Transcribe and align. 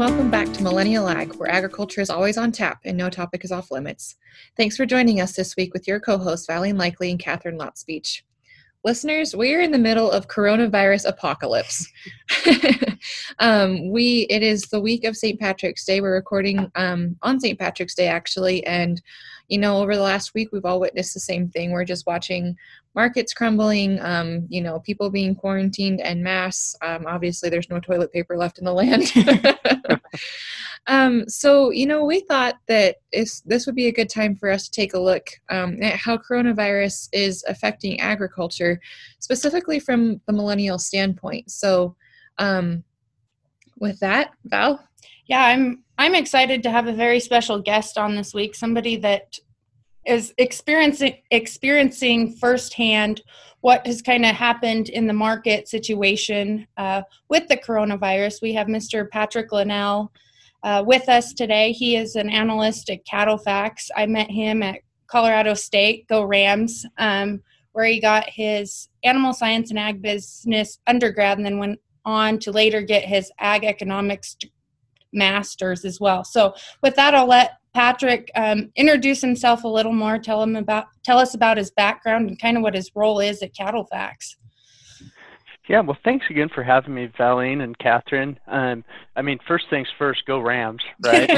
welcome 0.00 0.30
back 0.30 0.50
to 0.50 0.62
Millennial 0.62 1.10
Ag, 1.10 1.34
where 1.34 1.50
agriculture 1.50 2.00
is 2.00 2.08
always 2.08 2.38
on 2.38 2.52
tap 2.52 2.80
and 2.86 2.96
no 2.96 3.10
topic 3.10 3.44
is 3.44 3.52
off 3.52 3.70
limits. 3.70 4.16
Thanks 4.56 4.74
for 4.74 4.86
joining 4.86 5.20
us 5.20 5.36
this 5.36 5.56
week 5.56 5.74
with 5.74 5.86
your 5.86 6.00
co 6.00 6.16
hosts, 6.16 6.46
Valine 6.46 6.78
Likely 6.78 7.10
and 7.10 7.20
Katharine 7.20 7.58
Lotspeech. 7.58 8.22
Listeners, 8.82 9.36
we 9.36 9.54
are 9.54 9.60
in 9.60 9.72
the 9.72 9.78
middle 9.78 10.10
of 10.10 10.26
coronavirus 10.26 11.06
apocalypse. 11.06 11.86
um, 13.40 13.90
we 13.90 14.26
it 14.30 14.42
is 14.42 14.62
the 14.62 14.80
week 14.80 15.04
of 15.04 15.18
St. 15.18 15.38
Patrick's 15.38 15.84
Day. 15.84 16.00
We're 16.00 16.14
recording 16.14 16.72
um, 16.76 17.18
on 17.20 17.38
St. 17.38 17.58
Patrick's 17.58 17.94
Day 17.94 18.06
actually, 18.08 18.64
and 18.64 19.02
you 19.50 19.58
know 19.58 19.82
over 19.82 19.94
the 19.94 20.02
last 20.02 20.32
week 20.34 20.48
we've 20.52 20.64
all 20.64 20.80
witnessed 20.80 21.14
the 21.14 21.20
same 21.20 21.48
thing. 21.48 21.72
We're 21.72 21.84
just 21.84 22.06
watching 22.06 22.56
markets 22.94 23.32
crumbling, 23.32 24.00
um, 24.00 24.46
you 24.48 24.60
know, 24.60 24.80
people 24.80 25.10
being 25.10 25.34
quarantined 25.34 26.00
en 26.00 26.22
masse. 26.22 26.74
Um, 26.82 27.06
obviously, 27.06 27.50
there's 27.50 27.70
no 27.70 27.80
toilet 27.80 28.12
paper 28.12 28.36
left 28.36 28.58
in 28.58 28.64
the 28.64 28.72
land. 28.72 29.12
um, 30.86 31.28
so, 31.28 31.70
you 31.70 31.86
know, 31.86 32.04
we 32.04 32.20
thought 32.20 32.56
that 32.68 32.96
this 33.12 33.66
would 33.66 33.74
be 33.74 33.86
a 33.86 33.92
good 33.92 34.08
time 34.08 34.34
for 34.34 34.50
us 34.50 34.64
to 34.64 34.70
take 34.70 34.94
a 34.94 35.00
look 35.00 35.28
um, 35.50 35.82
at 35.82 35.94
how 35.94 36.16
coronavirus 36.16 37.08
is 37.12 37.44
affecting 37.46 38.00
agriculture, 38.00 38.80
specifically 39.18 39.78
from 39.78 40.20
the 40.26 40.32
millennial 40.32 40.78
standpoint. 40.78 41.50
So, 41.50 41.96
um, 42.38 42.82
with 43.80 43.98
that, 44.00 44.32
Val. 44.44 44.84
Yeah, 45.26 45.44
I'm 45.44 45.82
I'm 45.98 46.14
excited 46.14 46.62
to 46.62 46.70
have 46.70 46.86
a 46.86 46.92
very 46.92 47.20
special 47.20 47.60
guest 47.60 47.98
on 47.98 48.14
this 48.14 48.32
week. 48.32 48.54
Somebody 48.54 48.96
that 48.96 49.38
is 50.06 50.32
experiencing 50.38 51.16
experiencing 51.30 52.36
firsthand 52.36 53.22
what 53.60 53.86
has 53.86 54.00
kind 54.00 54.24
of 54.24 54.34
happened 54.34 54.88
in 54.88 55.06
the 55.06 55.12
market 55.12 55.68
situation 55.68 56.66
uh, 56.78 57.02
with 57.28 57.46
the 57.48 57.56
coronavirus. 57.56 58.40
We 58.40 58.54
have 58.54 58.68
Mr. 58.68 59.08
Patrick 59.10 59.52
Linnell 59.52 60.10
uh, 60.62 60.82
with 60.86 61.08
us 61.08 61.34
today. 61.34 61.72
He 61.72 61.96
is 61.96 62.16
an 62.16 62.30
analyst 62.30 62.88
at 62.90 63.04
CattleFax. 63.04 63.88
I 63.94 64.06
met 64.06 64.30
him 64.30 64.62
at 64.62 64.80
Colorado 65.08 65.54
State, 65.54 66.08
go 66.08 66.22
Rams, 66.22 66.86
um, 66.96 67.42
where 67.72 67.84
he 67.84 68.00
got 68.00 68.28
his 68.30 68.88
animal 69.04 69.34
science 69.34 69.70
and 69.70 69.78
ag 69.78 70.00
business 70.00 70.78
undergrad 70.86 71.36
and 71.36 71.46
then 71.46 71.58
went 71.58 71.80
on 72.04 72.38
to 72.40 72.52
later 72.52 72.82
get 72.82 73.04
his 73.04 73.30
ag 73.38 73.64
economics 73.64 74.36
masters 75.12 75.84
as 75.84 76.00
well. 76.00 76.24
So 76.24 76.54
with 76.82 76.96
that, 76.96 77.14
I'll 77.14 77.26
let 77.26 77.58
Patrick 77.74 78.30
um, 78.34 78.70
introduce 78.76 79.20
himself 79.20 79.64
a 79.64 79.68
little 79.68 79.92
more. 79.92 80.18
Tell 80.18 80.42
him 80.42 80.56
about 80.56 80.86
tell 81.04 81.18
us 81.18 81.34
about 81.34 81.56
his 81.56 81.70
background 81.70 82.28
and 82.28 82.40
kind 82.40 82.56
of 82.56 82.62
what 82.62 82.74
his 82.74 82.90
role 82.94 83.20
is 83.20 83.42
at 83.42 83.54
CattleFax. 83.54 84.36
Yeah, 85.68 85.82
well, 85.82 85.96
thanks 86.02 86.26
again 86.28 86.48
for 86.52 86.64
having 86.64 86.94
me, 86.94 87.12
Valine 87.16 87.60
and 87.60 87.78
Katharine. 87.78 88.40
Um, 88.48 88.82
I 89.14 89.22
mean, 89.22 89.38
first 89.46 89.66
things 89.70 89.86
first, 89.96 90.24
go 90.26 90.40
Rams, 90.40 90.82
right? 91.04 91.30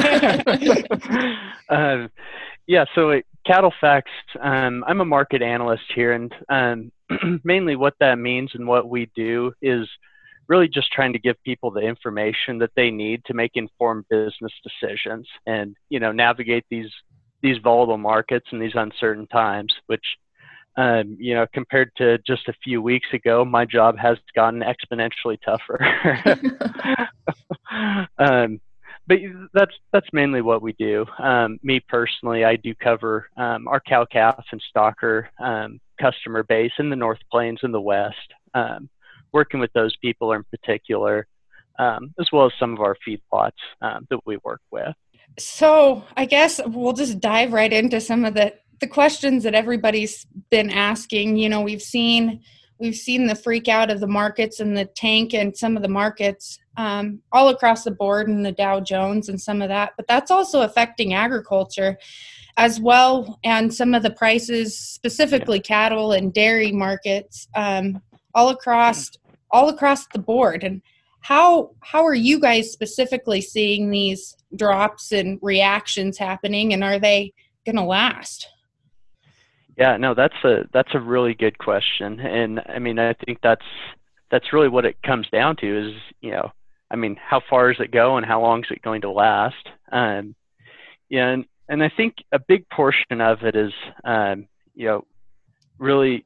uh, 1.68 2.08
yeah, 2.66 2.86
so 2.94 3.10
at 3.10 3.24
CattleFax, 3.46 4.04
um, 4.40 4.84
I'm 4.86 5.02
a 5.02 5.04
market 5.04 5.42
analyst 5.42 5.82
here, 5.94 6.12
and 6.12 6.34
um, 6.48 6.92
mainly 7.44 7.76
what 7.76 7.92
that 8.00 8.18
means 8.18 8.52
and 8.54 8.66
what 8.66 8.88
we 8.88 9.10
do 9.14 9.52
is 9.60 9.86
really 10.52 10.68
just 10.68 10.92
trying 10.92 11.14
to 11.14 11.18
give 11.18 11.42
people 11.44 11.70
the 11.70 11.80
information 11.80 12.58
that 12.58 12.70
they 12.76 12.90
need 12.90 13.24
to 13.24 13.32
make 13.32 13.52
informed 13.54 14.04
business 14.10 14.52
decisions 14.62 15.26
and 15.46 15.74
you 15.88 15.98
know 15.98 16.12
navigate 16.12 16.66
these 16.68 16.90
these 17.40 17.56
volatile 17.64 17.96
markets 17.96 18.46
and 18.52 18.60
these 18.60 18.74
uncertain 18.74 19.26
times 19.28 19.72
which 19.86 20.04
um, 20.76 21.16
you 21.18 21.34
know 21.34 21.46
compared 21.54 21.90
to 21.96 22.18
just 22.26 22.48
a 22.48 22.54
few 22.62 22.82
weeks 22.82 23.08
ago 23.14 23.46
my 23.46 23.64
job 23.64 23.96
has 23.96 24.18
gotten 24.34 24.62
exponentially 24.62 25.38
tougher 25.42 25.80
um, 28.18 28.60
but 29.06 29.18
that's 29.54 29.74
that's 29.92 30.06
mainly 30.12 30.42
what 30.42 30.62
we 30.62 30.74
do. 30.74 31.04
Um, 31.18 31.58
me 31.64 31.80
personally, 31.80 32.44
I 32.44 32.54
do 32.54 32.72
cover 32.72 33.28
um, 33.36 33.66
our 33.66 33.80
cow 33.80 34.04
calf 34.04 34.44
and 34.52 34.62
stocker 34.72 35.24
um, 35.40 35.80
customer 36.00 36.44
base 36.44 36.70
in 36.78 36.88
the 36.88 36.94
North 36.94 37.18
Plains 37.28 37.58
and 37.62 37.74
the 37.74 37.80
West. 37.80 38.16
Working 39.32 39.60
with 39.60 39.72
those 39.72 39.96
people 39.96 40.32
in 40.32 40.44
particular, 40.44 41.26
um, 41.78 42.14
as 42.20 42.28
well 42.32 42.46
as 42.46 42.52
some 42.58 42.72
of 42.72 42.80
our 42.80 42.96
feedlots 43.06 43.52
um, 43.80 44.06
that 44.10 44.20
we 44.26 44.38
work 44.44 44.60
with. 44.70 44.94
So 45.38 46.04
I 46.16 46.26
guess 46.26 46.60
we'll 46.66 46.92
just 46.92 47.20
dive 47.20 47.52
right 47.52 47.72
into 47.72 48.00
some 48.00 48.24
of 48.24 48.34
the 48.34 48.54
the 48.80 48.86
questions 48.88 49.44
that 49.44 49.54
everybody's 49.54 50.26
been 50.50 50.68
asking. 50.68 51.36
You 51.36 51.48
know, 51.48 51.60
we've 51.60 51.82
seen 51.82 52.40
we've 52.80 52.96
seen 52.96 53.26
the 53.28 53.34
freak 53.36 53.68
out 53.68 53.90
of 53.90 54.00
the 54.00 54.08
markets 54.08 54.58
and 54.58 54.76
the 54.76 54.84
tank 54.84 55.34
and 55.34 55.56
some 55.56 55.76
of 55.76 55.82
the 55.82 55.88
markets 55.88 56.58
um, 56.76 57.20
all 57.30 57.48
across 57.48 57.84
the 57.84 57.92
board 57.92 58.28
and 58.28 58.44
the 58.44 58.52
Dow 58.52 58.80
Jones 58.80 59.28
and 59.28 59.40
some 59.40 59.62
of 59.62 59.68
that, 59.68 59.92
but 59.96 60.06
that's 60.08 60.32
also 60.32 60.62
affecting 60.62 61.14
agriculture 61.14 61.96
as 62.56 62.80
well 62.80 63.38
and 63.44 63.72
some 63.72 63.94
of 63.94 64.02
the 64.02 64.10
prices, 64.10 64.78
specifically 64.78 65.60
cattle 65.60 66.12
and 66.12 66.34
dairy 66.34 66.72
markets, 66.72 67.48
um, 67.54 68.02
all 68.34 68.48
across 68.48 69.10
all 69.52 69.68
across 69.68 70.06
the 70.08 70.18
board. 70.18 70.64
And 70.64 70.82
how 71.20 71.70
how 71.80 72.04
are 72.04 72.14
you 72.14 72.40
guys 72.40 72.72
specifically 72.72 73.40
seeing 73.40 73.90
these 73.90 74.36
drops 74.56 75.12
and 75.12 75.38
reactions 75.40 76.18
happening 76.18 76.72
and 76.72 76.82
are 76.82 76.98
they 76.98 77.32
going 77.64 77.76
to 77.76 77.82
last? 77.82 78.48
Yeah 79.78 79.96
no 79.96 80.14
that's 80.14 80.44
a 80.44 80.64
that's 80.72 80.94
a 80.94 81.00
really 81.00 81.34
good 81.34 81.58
question. 81.58 82.20
And 82.20 82.60
i 82.66 82.78
mean 82.78 82.98
i 82.98 83.14
think 83.24 83.38
that's 83.42 83.64
that's 84.30 84.52
really 84.52 84.68
what 84.68 84.84
it 84.84 85.00
comes 85.02 85.28
down 85.30 85.56
to 85.56 85.88
is 85.88 85.94
you 86.20 86.32
know 86.32 86.50
i 86.90 86.96
mean 86.96 87.16
how 87.16 87.40
far 87.48 87.72
does 87.72 87.80
it 87.80 87.92
go 87.92 88.16
and 88.16 88.26
how 88.26 88.40
long 88.40 88.64
is 88.64 88.70
it 88.70 88.82
going 88.82 89.02
to 89.02 89.10
last? 89.10 89.68
Um 89.92 90.34
yeah 91.08 91.28
and 91.28 91.44
and 91.68 91.84
i 91.84 91.90
think 91.96 92.16
a 92.32 92.40
big 92.40 92.68
portion 92.70 93.20
of 93.20 93.42
it 93.42 93.54
is 93.54 93.72
um 94.04 94.48
you 94.74 94.86
know 94.86 95.04
really 95.78 96.24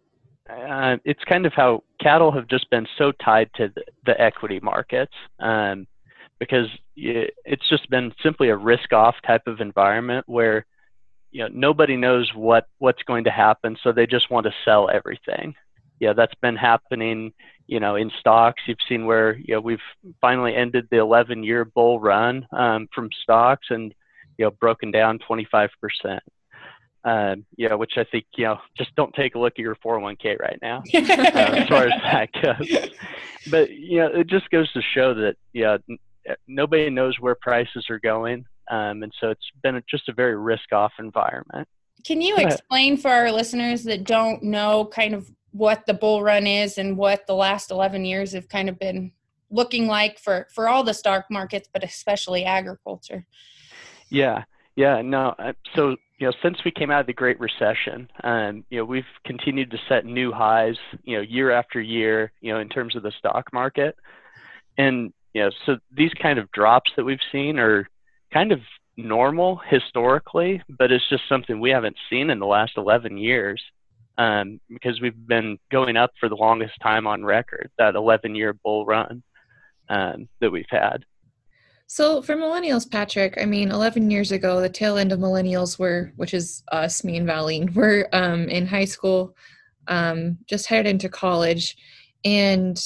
uh, 0.48 0.96
it's 1.04 1.22
kind 1.24 1.46
of 1.46 1.52
how 1.52 1.82
cattle 2.00 2.30
have 2.30 2.48
just 2.48 2.70
been 2.70 2.86
so 2.96 3.12
tied 3.12 3.50
to 3.56 3.68
the, 3.74 3.82
the 4.04 4.20
equity 4.20 4.60
markets 4.62 5.14
um, 5.40 5.86
because 6.38 6.66
it's 6.94 7.68
just 7.68 7.88
been 7.90 8.12
simply 8.22 8.48
a 8.48 8.56
risk 8.56 8.92
off 8.92 9.16
type 9.26 9.46
of 9.46 9.60
environment 9.60 10.24
where 10.28 10.64
you 11.32 11.42
know 11.42 11.48
nobody 11.52 11.96
knows 11.96 12.30
what 12.34 12.66
what's 12.78 13.02
going 13.02 13.24
to 13.24 13.30
happen 13.30 13.76
so 13.82 13.92
they 13.92 14.06
just 14.06 14.30
want 14.30 14.46
to 14.46 14.52
sell 14.64 14.88
everything. 14.90 15.54
Yeah 15.98 16.12
that's 16.12 16.34
been 16.40 16.56
happening 16.56 17.32
you 17.66 17.80
know 17.80 17.96
in 17.96 18.10
stocks. 18.20 18.62
You've 18.66 18.78
seen 18.88 19.06
where 19.06 19.36
you 19.38 19.54
know 19.54 19.60
we've 19.60 19.78
finally 20.20 20.54
ended 20.54 20.86
the 20.90 20.98
11 20.98 21.42
year 21.42 21.64
bull 21.64 21.98
run 21.98 22.46
um, 22.52 22.88
from 22.94 23.08
stocks 23.22 23.66
and 23.70 23.92
you 24.38 24.44
know 24.44 24.50
broken 24.52 24.90
down 24.90 25.18
25 25.26 25.70
percent 25.80 26.22
um, 27.06 27.46
you 27.56 27.68
know, 27.68 27.76
which 27.78 27.92
I 27.96 28.04
think, 28.04 28.26
you 28.36 28.44
know, 28.44 28.58
just 28.76 28.94
don't 28.96 29.14
take 29.14 29.36
a 29.36 29.38
look 29.38 29.52
at 29.52 29.60
your 29.60 29.76
401k 29.76 30.40
right 30.40 30.58
now 30.60 30.82
uh, 30.94 30.98
as 30.98 31.68
far 31.68 31.86
as 31.86 31.92
that 32.02 32.28
goes. 32.42 32.90
But, 33.48 33.70
you 33.70 34.00
know, 34.00 34.08
it 34.08 34.26
just 34.26 34.50
goes 34.50 34.70
to 34.72 34.82
show 34.82 35.14
that, 35.14 35.36
yeah, 35.52 35.76
uh, 36.28 36.34
nobody 36.48 36.90
knows 36.90 37.14
where 37.20 37.36
prices 37.40 37.86
are 37.90 38.00
going. 38.00 38.44
Um, 38.68 39.04
and 39.04 39.12
so 39.20 39.30
it's 39.30 39.48
been 39.62 39.80
just 39.88 40.08
a 40.08 40.12
very 40.12 40.36
risk 40.36 40.72
off 40.72 40.92
environment. 40.98 41.68
Can 42.04 42.20
you 42.20 42.36
explain 42.36 42.96
for 42.96 43.12
our 43.12 43.30
listeners 43.30 43.84
that 43.84 44.02
don't 44.02 44.42
know 44.42 44.86
kind 44.92 45.14
of 45.14 45.30
what 45.52 45.86
the 45.86 45.94
bull 45.94 46.22
run 46.24 46.48
is 46.48 46.76
and 46.76 46.96
what 46.96 47.28
the 47.28 47.34
last 47.34 47.70
11 47.70 48.04
years 48.04 48.32
have 48.32 48.48
kind 48.48 48.68
of 48.68 48.80
been 48.80 49.12
looking 49.48 49.86
like 49.86 50.18
for, 50.18 50.48
for 50.52 50.68
all 50.68 50.82
the 50.82 50.92
stock 50.92 51.26
markets, 51.30 51.68
but 51.72 51.84
especially 51.84 52.44
agriculture? 52.44 53.24
Yeah. 54.10 54.42
Yeah, 54.76 55.00
no. 55.02 55.34
Uh, 55.38 55.54
so 55.74 55.96
you 56.18 56.26
know, 56.26 56.32
since 56.42 56.58
we 56.64 56.70
came 56.70 56.90
out 56.90 57.00
of 57.00 57.06
the 57.06 57.12
Great 57.12 57.38
Recession, 57.40 58.08
um, 58.24 58.64
you 58.70 58.78
know, 58.78 58.84
we've 58.84 59.04
continued 59.24 59.70
to 59.70 59.78
set 59.88 60.06
new 60.06 60.32
highs, 60.32 60.76
you 61.02 61.16
know, 61.16 61.22
year 61.22 61.50
after 61.50 61.80
year, 61.80 62.32
you 62.40 62.52
know, 62.52 62.60
in 62.60 62.68
terms 62.68 62.96
of 62.96 63.02
the 63.02 63.12
stock 63.18 63.52
market. 63.52 63.96
And, 64.78 65.12
you 65.34 65.42
know, 65.42 65.50
so 65.66 65.76
these 65.94 66.12
kind 66.14 66.38
of 66.38 66.50
drops 66.52 66.90
that 66.96 67.04
we've 67.04 67.18
seen 67.30 67.58
are 67.58 67.86
kind 68.32 68.50
of 68.50 68.60
normal 68.96 69.60
historically, 69.68 70.62
but 70.70 70.90
it's 70.90 71.08
just 71.10 71.28
something 71.28 71.60
we 71.60 71.70
haven't 71.70 71.96
seen 72.08 72.30
in 72.30 72.38
the 72.38 72.46
last 72.46 72.72
11 72.78 73.18
years 73.18 73.62
um, 74.16 74.58
because 74.70 75.00
we've 75.02 75.26
been 75.26 75.58
going 75.70 75.98
up 75.98 76.12
for 76.18 76.30
the 76.30 76.34
longest 76.34 76.74
time 76.82 77.06
on 77.06 77.24
record, 77.24 77.70
that 77.76 77.94
11 77.94 78.34
year 78.34 78.54
bull 78.54 78.86
run 78.86 79.22
um, 79.90 80.28
that 80.40 80.50
we've 80.50 80.64
had. 80.70 81.04
So 81.88 82.20
for 82.20 82.34
millennials, 82.34 82.90
Patrick, 82.90 83.38
I 83.40 83.44
mean, 83.44 83.70
11 83.70 84.10
years 84.10 84.32
ago, 84.32 84.60
the 84.60 84.68
tail 84.68 84.98
end 84.98 85.12
of 85.12 85.20
millennials 85.20 85.78
were, 85.78 86.12
which 86.16 86.34
is 86.34 86.64
us, 86.72 87.04
me 87.04 87.16
and 87.16 87.26
Valine, 87.26 87.72
were 87.74 88.08
um, 88.12 88.48
in 88.48 88.66
high 88.66 88.84
school, 88.84 89.36
um, 89.88 90.38
just 90.46 90.66
headed 90.66 90.90
into 90.90 91.08
college. 91.08 91.76
And 92.24 92.80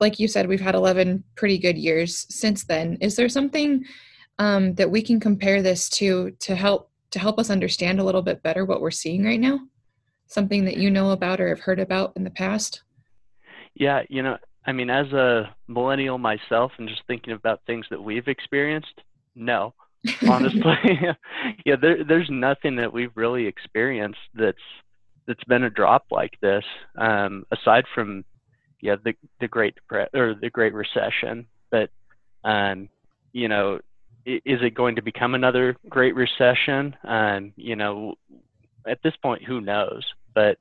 like 0.00 0.18
you 0.18 0.26
said, 0.26 0.48
we've 0.48 0.60
had 0.60 0.74
11 0.74 1.22
pretty 1.36 1.58
good 1.58 1.78
years 1.78 2.26
since 2.34 2.64
then. 2.64 2.98
Is 3.00 3.14
there 3.14 3.28
something 3.28 3.84
um, 4.38 4.74
that 4.74 4.90
we 4.90 5.02
can 5.02 5.20
compare 5.20 5.62
this 5.62 5.88
to 5.90 6.30
to 6.40 6.56
help 6.56 6.90
to 7.10 7.18
help 7.18 7.38
us 7.38 7.50
understand 7.50 8.00
a 8.00 8.04
little 8.04 8.22
bit 8.22 8.42
better 8.42 8.64
what 8.64 8.80
we're 8.80 8.90
seeing 8.90 9.24
right 9.24 9.40
now? 9.40 9.60
Something 10.26 10.64
that 10.64 10.78
you 10.78 10.90
know 10.90 11.10
about 11.10 11.40
or 11.40 11.48
have 11.48 11.60
heard 11.60 11.80
about 11.80 12.14
in 12.16 12.24
the 12.24 12.30
past? 12.30 12.82
Yeah, 13.74 14.02
you 14.08 14.22
know, 14.22 14.38
I 14.66 14.72
mean, 14.72 14.90
as 14.90 15.12
a 15.12 15.54
millennial 15.68 16.18
myself, 16.18 16.72
and 16.78 16.88
just 16.88 17.02
thinking 17.06 17.32
about 17.32 17.62
things 17.66 17.86
that 17.90 18.02
we've 18.02 18.28
experienced, 18.28 19.00
no, 19.34 19.74
honestly, 20.28 20.76
yeah, 21.64 21.76
there, 21.80 22.04
there's 22.04 22.28
nothing 22.30 22.76
that 22.76 22.92
we've 22.92 23.16
really 23.16 23.46
experienced 23.46 24.20
that's 24.34 24.58
that's 25.26 25.44
been 25.44 25.64
a 25.64 25.70
drop 25.70 26.06
like 26.10 26.38
this, 26.40 26.64
um, 26.98 27.44
aside 27.52 27.84
from 27.94 28.24
yeah 28.80 28.96
the 29.02 29.14
the 29.40 29.48
Great 29.48 29.74
or 30.14 30.34
the 30.34 30.50
Great 30.50 30.74
Recession. 30.74 31.46
But 31.70 31.90
um, 32.44 32.88
you 33.32 33.48
know, 33.48 33.80
is 34.26 34.60
it 34.62 34.74
going 34.74 34.96
to 34.96 35.02
become 35.02 35.34
another 35.34 35.76
Great 35.88 36.14
Recession? 36.14 36.96
Um, 37.04 37.52
you 37.56 37.76
know, 37.76 38.14
at 38.86 39.02
this 39.02 39.14
point, 39.22 39.44
who 39.44 39.60
knows? 39.60 40.04
But 40.34 40.58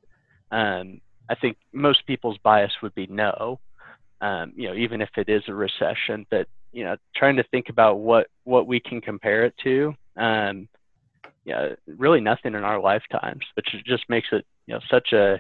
um, 0.52 1.02
I 1.30 1.36
think 1.36 1.58
most 1.74 2.06
people's 2.08 2.38
bias 2.40 2.72
would 2.82 2.96
be 2.96 3.08
no. 3.08 3.60
Um, 4.22 4.54
you 4.56 4.68
know, 4.68 4.76
even 4.76 5.02
if 5.02 5.10
it 5.18 5.30
is 5.30 5.44
a 5.48 5.54
recession, 5.54 6.26
but 6.30 6.48
you 6.72 6.84
know, 6.84 6.98
trying 7.16 7.38
to 7.38 7.44
think 7.44 7.70
about 7.70 8.00
what 8.00 8.28
what 8.44 8.68
we 8.68 8.80
can 8.80 9.02
compare 9.02 9.46
it 9.46 9.56
to. 9.64 9.94
Um, 10.18 10.68
yeah, 11.46 11.70
really 11.88 12.22
nothing 12.22 12.54
in 12.54 12.64
our 12.64 12.80
lifetimes, 12.80 13.44
which 13.56 13.68
just 13.86 14.10
makes 14.10 14.28
it 14.32 14.46
you 14.68 14.76
know 14.76 14.82
such 14.90 15.14
a 15.14 15.40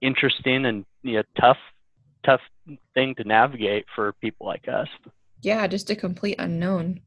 interesting 0.00 0.66
and 0.66 0.84
you 1.02 1.16
know 1.16 1.22
tough 1.38 1.58
tough 2.24 2.40
thing 2.94 3.14
to 3.16 3.24
navigate 3.24 3.84
for 3.94 4.12
people 4.14 4.46
like 4.46 4.68
us. 4.68 4.88
Yeah, 5.42 5.66
just 5.66 5.90
a 5.90 5.96
complete 5.96 6.36
unknown. 6.38 7.00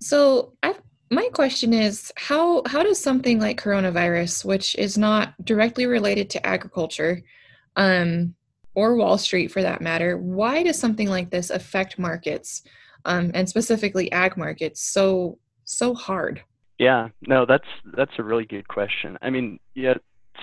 So 0.00 0.52
I 0.62 0.74
my 1.10 1.28
question 1.32 1.72
is 1.72 2.12
how 2.16 2.62
how 2.66 2.82
does 2.82 3.00
something 3.02 3.40
like 3.40 3.60
coronavirus, 3.60 4.44
which 4.44 4.74
is 4.76 4.98
not 4.98 5.34
directly 5.44 5.86
related 5.86 6.30
to 6.30 6.46
agriculture, 6.46 7.22
um, 7.76 8.34
or 8.78 8.96
Wall 8.96 9.18
Street 9.18 9.50
for 9.50 9.62
that 9.62 9.80
matter, 9.80 10.16
why 10.18 10.62
does 10.62 10.78
something 10.78 11.08
like 11.08 11.30
this 11.30 11.50
affect 11.50 11.98
markets, 11.98 12.62
um, 13.04 13.30
and 13.34 13.48
specifically 13.48 14.10
ag 14.12 14.36
markets, 14.36 14.80
so 14.82 15.38
so 15.64 15.94
hard? 15.94 16.42
Yeah, 16.78 17.08
no, 17.26 17.44
that's 17.44 17.68
that's 17.96 18.18
a 18.18 18.22
really 18.22 18.46
good 18.46 18.68
question. 18.68 19.18
I 19.22 19.30
mean, 19.30 19.58
yeah, 19.74 19.94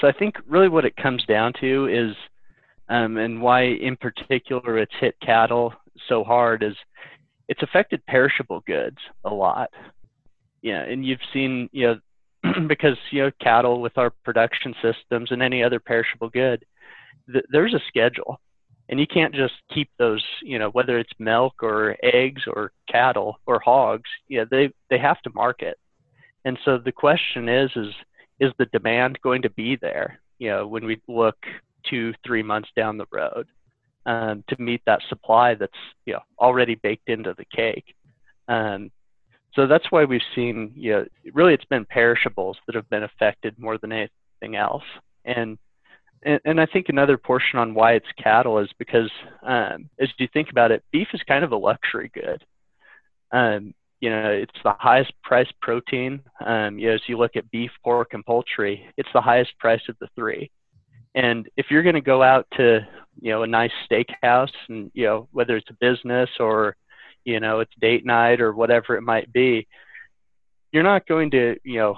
so 0.02 0.08
I 0.08 0.12
think 0.12 0.36
really 0.48 0.70
what 0.70 0.86
it 0.86 0.96
comes 0.98 1.24
down 1.26 1.54
to 1.62 1.88
is, 1.88 2.16
um, 2.90 3.18
and 3.18 3.42
why 3.42 3.64
in 3.64 3.96
particular 3.96 4.78
it's 4.78 4.96
hit 5.00 5.16
cattle 5.22 5.74
so 6.10 6.24
hard 6.24 6.62
is 6.62 6.76
it's 7.48 7.64
affected 7.64 8.06
perishable 8.06 8.62
goods 8.68 8.98
a 9.24 9.34
lot 9.34 9.70
yeah, 10.66 10.82
and 10.82 11.06
you've 11.06 11.20
seen, 11.32 11.70
you 11.72 12.00
know, 12.44 12.52
because 12.68 12.98
you 13.12 13.22
know 13.22 13.32
cattle 13.40 13.82
with 13.82 14.00
our 14.00 14.10
production 14.10 14.74
systems 14.82 15.32
and 15.32 15.44
any 15.44 15.64
other 15.64 15.80
perishable 15.80 16.30
good, 16.30 16.66
th- 17.32 17.46
there's 17.50 17.74
a 17.74 17.82
schedule, 17.88 18.40
and 18.90 19.00
you 19.00 19.08
can't 19.08 19.34
just 19.34 19.56
keep 19.74 19.90
those, 19.98 20.24
you 20.42 20.60
know, 20.60 20.70
whether 20.70 20.98
it's 20.98 21.12
milk 21.20 21.56
or 21.62 21.98
eggs 22.04 22.44
or 22.48 22.72
cattle 22.90 23.40
or 23.46 23.60
hogs, 23.60 24.10
yeah, 24.28 24.46
they 24.50 24.72
they 24.90 24.98
have 24.98 25.22
to 25.22 25.32
market, 25.34 25.78
and 26.46 26.58
so 26.66 26.78
the 26.78 26.92
question 26.92 27.50
is, 27.50 27.72
is 27.76 27.94
is 28.40 28.52
the 28.58 28.66
demand 28.68 29.20
going 29.22 29.42
to 29.42 29.50
be 29.52 29.76
there? 29.76 30.20
You 30.40 30.50
know, 30.50 30.68
when 30.68 30.86
we 30.86 31.02
look 31.08 31.38
two, 31.90 32.14
three 32.26 32.44
months 32.44 32.70
down 32.76 32.98
the 32.98 33.08
road, 33.12 33.48
um, 34.06 34.44
to 34.50 34.62
meet 34.62 34.82
that 34.86 35.02
supply 35.10 35.56
that's 35.56 35.74
you 36.06 36.14
know 36.14 36.22
already 36.40 36.76
baked 36.76 37.10
into 37.10 37.34
the 37.38 37.46
cake. 37.46 37.96
Um, 38.48 38.92
so 39.56 39.66
that's 39.68 39.90
why 39.90 40.04
we've 40.04 40.22
seen, 40.36 40.74
you 40.76 40.92
know, 40.92 41.06
really 41.34 41.54
it's 41.54 41.66
been 41.66 41.86
perishables 41.86 42.58
that 42.66 42.76
have 42.76 42.90
been 42.90 43.04
affected 43.04 43.58
more 43.58 43.78
than 43.78 43.92
anything 43.92 44.58
else. 44.58 44.84
And 45.24 45.58
and, 46.26 46.40
and 46.44 46.62
I 46.62 46.66
think 46.66 46.90
another 46.90 47.18
portion 47.18 47.60
on 47.60 47.74
why 47.74 47.94
it's 47.94 48.06
cattle 48.22 48.60
is 48.60 48.70
because 48.78 49.10
um, 49.44 49.90
as 50.00 50.10
you 50.18 50.28
think 50.34 50.50
about 50.50 50.72
it, 50.72 50.84
beef 50.92 51.08
is 51.14 51.22
kind 51.28 51.44
of 51.44 51.52
a 51.52 51.58
luxury 51.58 52.12
good. 52.14 52.44
Um, 53.32 53.74
you 54.02 54.10
know, 54.10 54.30
it's 54.30 54.60
the 54.64 54.76
highest 54.78 55.14
priced 55.24 55.54
protein. 55.62 56.22
Um, 56.46 56.78
you 56.78 56.90
know, 56.90 56.96
as 56.96 57.02
you 57.08 57.18
look 57.18 57.36
at 57.36 57.50
beef, 57.52 57.72
pork, 57.84 58.14
and 58.14 58.26
poultry, 58.26 58.86
it's 58.98 59.10
the 59.14 59.22
highest 59.22 59.58
price 59.60 59.82
of 59.88 59.96
the 60.00 60.08
three. 60.16 60.52
And 61.16 61.48
if 61.56 61.68
you're 61.70 61.84
going 61.84 61.96
to 61.96 62.02
go 62.02 62.22
out 62.22 62.46
to, 62.58 62.86
you 63.22 63.32
know, 63.32 63.44
a 63.44 63.48
nice 63.48 63.72
steakhouse, 63.90 64.52
and 64.68 64.92
you 64.94 65.06
know, 65.06 65.30
whether 65.32 65.56
it's 65.56 65.70
a 65.70 65.78
business 65.80 66.30
or 66.40 66.76
you 67.26 67.40
know 67.40 67.60
it's 67.60 67.74
date 67.82 68.06
night 68.06 68.40
or 68.40 68.54
whatever 68.54 68.96
it 68.96 69.02
might 69.02 69.32
be 69.34 69.68
you're 70.72 70.84
not 70.84 71.08
going 71.08 71.32
to 71.32 71.58
you 71.64 71.80
know 71.80 71.98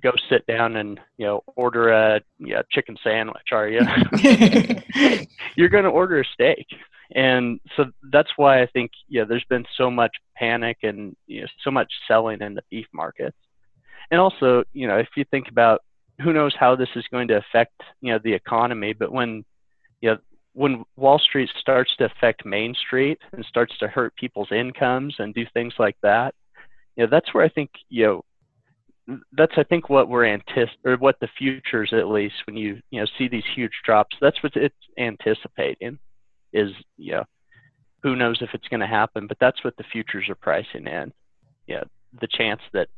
go 0.00 0.12
sit 0.28 0.46
down 0.46 0.76
and 0.76 1.00
you 1.18 1.26
know 1.26 1.42
order 1.56 1.90
a 1.90 2.20
know, 2.38 2.62
chicken 2.70 2.96
sandwich 3.02 3.52
are 3.52 3.68
you? 3.68 3.80
You're 5.56 5.68
going 5.68 5.84
to 5.84 5.90
order 5.90 6.20
a 6.20 6.24
steak. 6.24 6.66
And 7.14 7.60
so 7.76 7.86
that's 8.10 8.30
why 8.36 8.62
i 8.62 8.66
think 8.66 8.90
yeah 9.06 9.24
there's 9.24 9.44
been 9.44 9.66
so 9.76 9.90
much 9.90 10.12
panic 10.34 10.78
and 10.82 11.14
you 11.26 11.42
know 11.42 11.46
so 11.62 11.70
much 11.70 11.92
selling 12.08 12.40
in 12.40 12.54
the 12.54 12.62
beef 12.70 12.86
markets. 12.92 13.36
And 14.10 14.20
also 14.20 14.64
you 14.72 14.86
know 14.86 14.98
if 14.98 15.08
you 15.16 15.24
think 15.30 15.48
about 15.48 15.82
who 16.22 16.32
knows 16.32 16.54
how 16.58 16.76
this 16.76 16.88
is 16.96 17.04
going 17.10 17.28
to 17.28 17.36
affect 17.36 17.82
you 18.00 18.12
know 18.12 18.20
the 18.22 18.32
economy 18.32 18.92
but 18.92 19.12
when 19.12 19.44
you 20.00 20.10
know 20.10 20.18
when 20.54 20.84
Wall 20.96 21.18
Street 21.18 21.50
starts 21.58 21.94
to 21.96 22.04
affect 22.04 22.44
Main 22.44 22.74
Street 22.74 23.18
and 23.32 23.44
starts 23.44 23.76
to 23.78 23.88
hurt 23.88 24.14
people's 24.16 24.52
incomes 24.52 25.16
and 25.18 25.34
do 25.34 25.46
things 25.54 25.74
like 25.78 25.96
that, 26.02 26.34
you 26.96 27.04
know, 27.04 27.10
that's 27.10 27.32
where 27.32 27.44
I 27.44 27.48
think, 27.48 27.70
you 27.88 28.04
know, 28.04 28.24
that's 29.32 29.52
I 29.56 29.64
think 29.64 29.88
what 29.88 30.08
we're 30.08 30.24
antici- 30.24 30.68
or 30.84 30.96
what 30.96 31.18
the 31.20 31.28
futures 31.36 31.92
at 31.92 32.08
least 32.08 32.34
when 32.46 32.56
you 32.56 32.80
you 32.90 33.00
know 33.00 33.06
see 33.18 33.28
these 33.28 33.44
huge 33.54 33.72
drops, 33.84 34.16
that's 34.20 34.42
what 34.42 34.54
it's 34.56 34.74
anticipating 34.98 35.98
is 36.52 36.70
you 36.96 37.12
know 37.12 37.24
who 38.02 38.16
knows 38.16 38.38
if 38.40 38.50
it's 38.52 38.68
going 38.68 38.80
to 38.80 38.86
happen, 38.86 39.26
but 39.26 39.38
that's 39.40 39.62
what 39.64 39.76
the 39.76 39.84
futures 39.92 40.28
are 40.28 40.34
pricing 40.34 40.86
in. 40.86 41.12
Yeah, 41.66 41.74
you 41.74 41.74
know, 41.76 41.84
the 42.20 42.28
chance 42.28 42.60
that 42.72 42.88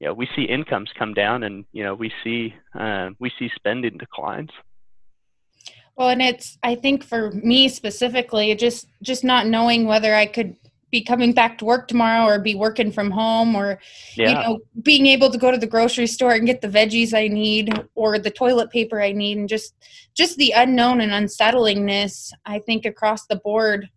you 0.00 0.06
know 0.06 0.14
we 0.14 0.28
see 0.34 0.42
incomes 0.42 0.90
come 0.98 1.14
down 1.14 1.44
and 1.44 1.64
you 1.72 1.84
know 1.84 1.94
we 1.94 2.12
see 2.24 2.54
uh, 2.78 3.10
we 3.18 3.30
see 3.38 3.50
spending 3.54 3.98
declines. 3.98 4.50
Well, 5.96 6.08
and 6.08 6.22
it's 6.22 6.58
I 6.62 6.74
think 6.74 7.04
for 7.04 7.30
me 7.30 7.68
specifically, 7.68 8.54
just 8.54 8.88
just 9.02 9.24
not 9.24 9.46
knowing 9.46 9.86
whether 9.86 10.14
I 10.14 10.26
could 10.26 10.56
be 10.92 11.02
coming 11.02 11.32
back 11.32 11.58
to 11.58 11.64
work 11.64 11.88
tomorrow 11.88 12.26
or 12.26 12.38
be 12.38 12.54
working 12.54 12.92
from 12.92 13.10
home 13.10 13.56
or 13.56 13.80
yeah. 14.14 14.28
you 14.28 14.34
know 14.34 14.60
being 14.82 15.06
able 15.06 15.30
to 15.30 15.38
go 15.38 15.50
to 15.50 15.56
the 15.56 15.66
grocery 15.66 16.06
store 16.06 16.32
and 16.32 16.46
get 16.46 16.60
the 16.60 16.68
veggies 16.68 17.14
I 17.14 17.26
need 17.26 17.72
or 17.96 18.18
the 18.18 18.30
toilet 18.30 18.70
paper 18.70 19.00
I 19.00 19.10
need 19.10 19.38
and 19.38 19.48
just 19.48 19.74
just 20.14 20.36
the 20.36 20.52
unknown 20.54 21.00
and 21.00 21.10
unsettlingness 21.10 22.32
I 22.44 22.60
think 22.60 22.84
across 22.84 23.26
the 23.26 23.36
board 23.36 23.88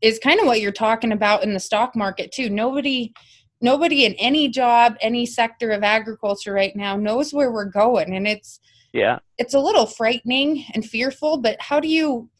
is 0.00 0.18
kind 0.20 0.40
of 0.40 0.46
what 0.46 0.60
you're 0.60 0.72
talking 0.72 1.12
about 1.12 1.42
in 1.42 1.52
the 1.52 1.60
stock 1.60 1.96
market 1.96 2.30
too. 2.32 2.48
Nobody 2.48 3.12
nobody 3.60 4.04
in 4.04 4.14
any 4.14 4.48
job, 4.48 4.96
any 5.00 5.26
sector 5.26 5.72
of 5.72 5.82
agriculture 5.82 6.52
right 6.52 6.76
now 6.76 6.96
knows 6.96 7.34
where 7.34 7.50
we're 7.50 7.64
going 7.64 8.14
and 8.14 8.28
it's 8.28 8.60
yeah 8.92 9.18
it's 9.38 9.54
a 9.54 9.58
little 9.58 9.86
frightening 9.86 10.64
and 10.72 10.84
fearful 10.86 11.36
but 11.36 11.60
how 11.60 11.80
do 11.80 11.88
you 11.88 12.30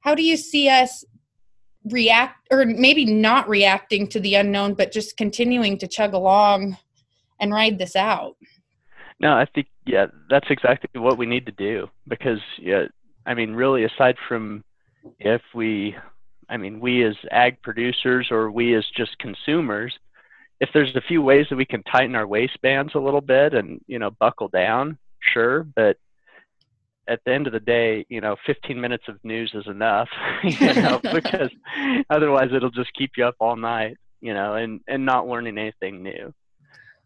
how 0.00 0.14
do 0.14 0.22
you 0.22 0.38
see 0.38 0.70
us 0.70 1.04
react 1.90 2.46
or 2.50 2.64
maybe 2.64 3.04
not 3.04 3.48
reacting 3.48 4.06
to 4.08 4.20
the 4.20 4.34
unknown 4.34 4.74
but 4.74 4.92
just 4.92 5.16
continuing 5.16 5.78
to 5.78 5.86
chug 5.86 6.14
along 6.14 6.76
and 7.40 7.52
ride 7.52 7.78
this 7.78 7.96
out. 7.96 8.36
No 9.20 9.32
i 9.32 9.46
think 9.54 9.66
yeah 9.86 10.06
that's 10.30 10.50
exactly 10.50 11.00
what 11.00 11.18
we 11.18 11.26
need 11.26 11.46
to 11.46 11.52
do 11.52 11.88
because 12.06 12.40
yeah 12.58 12.84
i 13.26 13.34
mean 13.34 13.52
really 13.52 13.84
aside 13.84 14.16
from 14.28 14.64
if 15.18 15.42
we 15.54 15.96
i 16.48 16.56
mean 16.56 16.78
we 16.78 17.04
as 17.04 17.16
ag 17.30 17.60
producers 17.62 18.28
or 18.30 18.50
we 18.50 18.74
as 18.74 18.84
just 18.96 19.18
consumers 19.18 19.96
if 20.60 20.68
there's 20.74 20.94
a 20.96 21.00
few 21.00 21.22
ways 21.22 21.46
that 21.50 21.56
we 21.56 21.64
can 21.64 21.82
tighten 21.84 22.14
our 22.14 22.26
waistbands 22.26 22.94
a 22.94 23.00
little 23.00 23.20
bit 23.20 23.54
and 23.54 23.80
you 23.86 23.98
know 23.98 24.10
buckle 24.10 24.48
down 24.48 24.98
sure, 25.32 25.64
but 25.74 25.96
at 27.08 27.20
the 27.24 27.32
end 27.32 27.46
of 27.46 27.52
the 27.52 27.60
day, 27.60 28.04
you 28.08 28.20
know, 28.20 28.36
15 28.46 28.80
minutes 28.80 29.04
of 29.08 29.16
news 29.24 29.50
is 29.54 29.66
enough, 29.66 30.08
you 30.44 30.74
know, 30.74 31.00
because 31.12 31.50
otherwise 32.10 32.50
it'll 32.54 32.70
just 32.70 32.92
keep 32.94 33.12
you 33.16 33.24
up 33.24 33.36
all 33.40 33.56
night, 33.56 33.96
you 34.20 34.34
know, 34.34 34.54
and 34.54 34.80
and 34.86 35.04
not 35.04 35.26
learning 35.26 35.58
anything 35.58 36.02
new. 36.02 36.32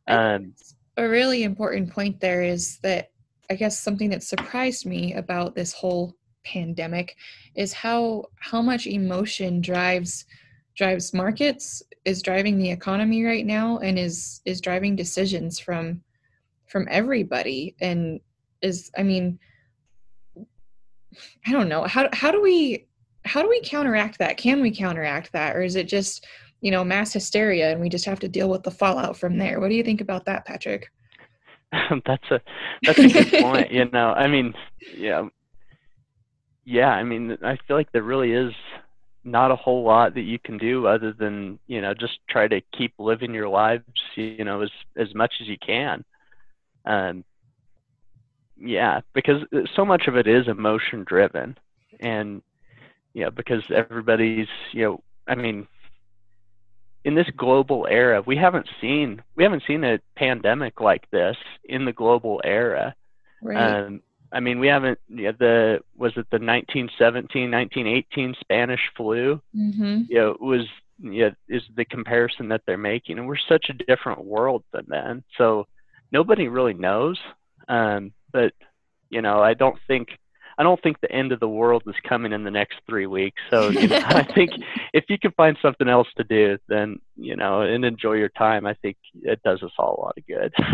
Um, 0.09 0.54
a 0.97 1.09
really 1.09 1.44
important 1.44 1.90
point 1.90 2.21
there 2.21 2.42
is 2.42 2.78
that 2.82 3.11
I 3.50 3.54
guess 3.54 3.78
something 3.78 4.11
that 4.11 4.23
surprised 4.23 4.87
me 4.87 5.14
about 5.14 5.54
this 5.54 5.73
whole 5.73 6.14
pandemic 6.44 7.16
is 7.54 7.73
how 7.73 8.25
how 8.40 8.61
much 8.61 8.87
emotion 8.87 9.61
drives 9.61 10.25
drives 10.75 11.14
markets 11.14 11.82
is 12.04 12.23
driving 12.23 12.59
the 12.59 12.71
economy 12.71 13.23
right 13.25 13.47
now 13.47 13.78
and 13.78 13.99
is 13.99 14.40
is 14.44 14.61
driving 14.61 14.97
decisions 14.97 15.61
from 15.61 16.02
from 16.66 16.88
everybody 16.90 17.76
and 17.80 18.21
is 18.61 18.90
i 18.99 19.02
mean 19.02 19.38
i 21.47 21.52
don't 21.52 21.69
know. 21.69 21.85
How 21.85 22.09
how 22.12 22.31
do 22.31 22.40
we 22.40 22.87
how 23.25 23.42
do 23.42 23.49
we 23.49 23.61
counteract 23.62 24.19
that? 24.19 24.37
Can 24.37 24.61
we 24.61 24.71
counteract 24.71 25.33
that? 25.33 25.57
Or 25.57 25.62
is 25.62 25.76
it 25.76 25.88
just 25.88 26.26
you 26.61 26.71
know 26.71 26.85
mass 26.85 27.12
hysteria 27.12 27.73
and 27.73 27.81
we 27.81 27.88
just 27.88 28.04
have 28.04 28.21
to 28.21 28.28
deal 28.28 28.49
with 28.49 28.62
the 28.62 28.71
fallout 28.71 29.16
from 29.16 29.38
there? 29.38 29.61
What 29.61 29.69
do 29.69 29.75
you 29.75 29.85
think 29.85 30.00
about 30.00 30.25
that 30.26 30.45
patrick? 30.45 30.90
That's 32.07 32.31
a 32.31 32.40
that's 32.83 32.99
a 32.99 33.09
good 33.09 33.33
point 33.42 33.73
you 33.73 33.88
know. 33.90 34.12
I 34.12 34.28
mean 34.28 34.54
yeah. 34.95 35.28
Yeah 36.64 36.90
i 36.90 37.02
mean 37.02 37.38
i 37.42 37.57
feel 37.66 37.76
like 37.76 37.90
there 37.92 38.02
really 38.02 38.33
is 38.33 38.52
not 39.25 39.50
a 39.50 39.57
whole 39.57 39.83
lot 39.85 40.14
that 40.14 40.23
you 40.23 40.38
can 40.38 40.59
do 40.59 40.87
other 40.87 41.12
than 41.12 41.59
you 41.66 41.81
know 41.81 41.95
just 41.95 42.19
try 42.28 42.47
to 42.47 42.61
keep 42.76 42.92
living 42.99 43.33
your 43.33 43.49
lives 43.49 43.85
you 44.16 44.45
know 44.45 44.61
as 44.61 44.71
as 44.97 45.14
much 45.14 45.33
as 45.40 45.49
you 45.49 45.57
can. 45.64 46.04
Um 46.85 47.25
yeah 48.64 49.00
because 49.12 49.42
so 49.75 49.85
much 49.85 50.07
of 50.07 50.16
it 50.16 50.26
is 50.26 50.49
emotion 50.49 51.04
driven 51.04 51.57
and 52.00 52.42
you 53.12 53.25
know 53.25 53.31
because 53.31 53.62
everybody's 53.75 54.49
you 54.73 54.83
know 54.83 55.02
i 55.26 55.35
mean 55.35 55.66
in 57.04 57.14
this 57.14 57.28
global 57.37 57.87
era 57.90 58.23
we 58.25 58.37
haven't 58.37 58.69
seen 58.81 59.23
we 59.37 59.42
haven't 59.42 59.64
seen 59.66 59.83
a 59.85 59.99
pandemic 60.16 60.81
like 60.81 61.11
this 61.11 61.37
in 61.64 61.85
the 61.85 61.92
global 61.92 62.40
era 62.45 62.95
Right. 63.42 63.57
um 63.85 64.02
I 64.35 64.40
mean, 64.40 64.59
we 64.61 64.69
haven't. 64.69 64.99
Yeah, 65.09 65.33
the 65.38 65.81
was 65.95 66.12
it 66.12 66.26
the 66.31 66.38
1917, 66.38 67.50
1918 67.50 68.35
Spanish 68.40 68.81
flu? 68.97 69.40
mm-hmm. 69.54 70.02
You 70.09 70.19
know, 70.19 70.37
was 70.40 70.66
yeah 70.99 71.31
is 71.49 71.62
the 71.76 71.85
comparison 71.85 72.49
that 72.49 72.62
they're 72.66 72.78
making, 72.78 73.19
and 73.19 73.28
we're 73.28 73.37
such 73.37 73.66
a 73.69 73.75
different 73.85 74.25
world 74.25 74.64
than 74.73 74.87
then. 74.88 75.23
So 75.37 75.66
nobody 76.12 76.49
really 76.49 76.73
knows. 76.75 77.19
Um, 77.69 78.12
but 78.33 78.52
you 79.11 79.23
know, 79.23 79.42
I 79.42 79.54
don't 79.54 79.78
think 79.87 80.09
I 80.59 80.62
don't 80.62 80.83
think 80.83 81.00
the 81.00 81.11
end 81.11 81.33
of 81.33 81.40
the 81.40 81.49
world 81.49 81.83
is 81.87 81.95
coming 82.09 82.33
in 82.33 82.45
the 82.45 82.50
next 82.50 82.76
three 82.88 83.07
weeks. 83.07 83.40
So 83.50 83.71
you 83.71 83.88
know, 83.88 84.02
I 84.04 84.23
think 84.23 84.52
if 84.92 85.04
you 85.09 85.19
can 85.19 85.33
find 85.33 85.57
something 85.62 85.88
else 85.88 86.09
to 86.16 86.25
do, 86.25 86.59
then 86.69 86.99
you 87.16 87.37
know, 87.37 87.62
and 87.62 87.85
enjoy 87.85 88.14
your 88.14 88.31
time, 88.31 88.66
I 88.66 88.75
think 88.75 88.97
it 89.23 89.40
does 89.42 89.62
us 89.62 89.73
all 89.78 89.97
a 89.99 90.00
lot 90.00 90.19
of 90.19 90.26
good. 90.26 90.54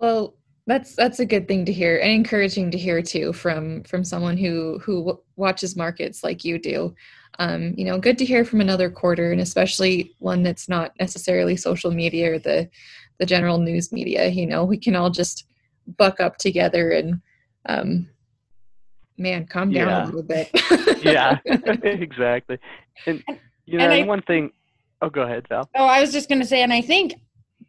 Well, 0.00 0.36
that's 0.68 0.94
that's 0.94 1.18
a 1.18 1.26
good 1.26 1.48
thing 1.48 1.64
to 1.64 1.72
hear 1.72 1.98
and 1.98 2.12
encouraging 2.12 2.70
to 2.70 2.78
hear 2.78 3.02
too 3.02 3.32
from 3.32 3.82
from 3.82 4.04
someone 4.04 4.36
who 4.36 4.78
who 4.78 4.98
w- 4.98 5.18
watches 5.34 5.74
markets 5.74 6.22
like 6.22 6.44
you 6.44 6.56
do. 6.58 6.94
Um, 7.40 7.74
you 7.76 7.84
know, 7.84 7.98
good 7.98 8.18
to 8.18 8.24
hear 8.24 8.44
from 8.44 8.60
another 8.60 8.90
quarter, 8.90 9.32
and 9.32 9.40
especially 9.40 10.14
one 10.18 10.44
that's 10.44 10.68
not 10.68 10.92
necessarily 11.00 11.56
social 11.56 11.90
media 11.90 12.34
or 12.34 12.38
the 12.38 12.68
the 13.18 13.26
general 13.26 13.58
news 13.58 13.92
media. 13.92 14.28
You 14.28 14.46
know, 14.46 14.64
we 14.64 14.78
can 14.78 14.94
all 14.94 15.10
just 15.10 15.47
buck 15.96 16.20
up 16.20 16.36
together 16.36 16.90
and 16.90 17.20
um, 17.66 18.08
man, 19.16 19.46
calm 19.46 19.70
down 19.72 19.88
Yeah. 19.88 20.04
a 20.04 20.06
little 20.06 20.22
bit. 20.22 20.50
yeah, 21.04 21.38
exactly. 21.46 22.58
And 23.06 23.22
you 23.66 23.78
know, 23.78 23.84
And 23.84 23.92
I- 23.92 24.02
one 24.04 24.22
thing. 24.22 24.50
Oh, 25.00 25.08
go 25.10 25.22
ahead, 25.22 25.46
Val. 25.48 25.68
Oh, 25.76 25.84
I 25.84 26.00
was 26.00 26.10
just 26.12 26.28
going 26.28 26.40
to 26.40 26.46
say, 26.46 26.62
and 26.62 26.72
I 26.72 26.80
think 26.80 27.14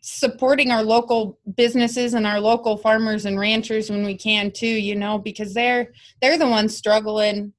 supporting 0.02 0.72
our 0.72 0.82
local 0.82 1.38
businesses 1.56 2.14
and 2.16 2.26
our 2.26 2.40
local 2.40 2.76
farmers 2.78 3.26
and 3.26 3.38
ranchers 3.40 3.90
when 3.92 4.04
we 4.04 4.16
can 4.18 4.50
too, 4.52 4.66
you 4.68 4.96
know, 4.96 5.20
because 5.20 5.54
they're 5.54 5.92
they're 6.22 6.38
the 6.40 6.48
ones 6.48 6.76
struggling 6.76 7.54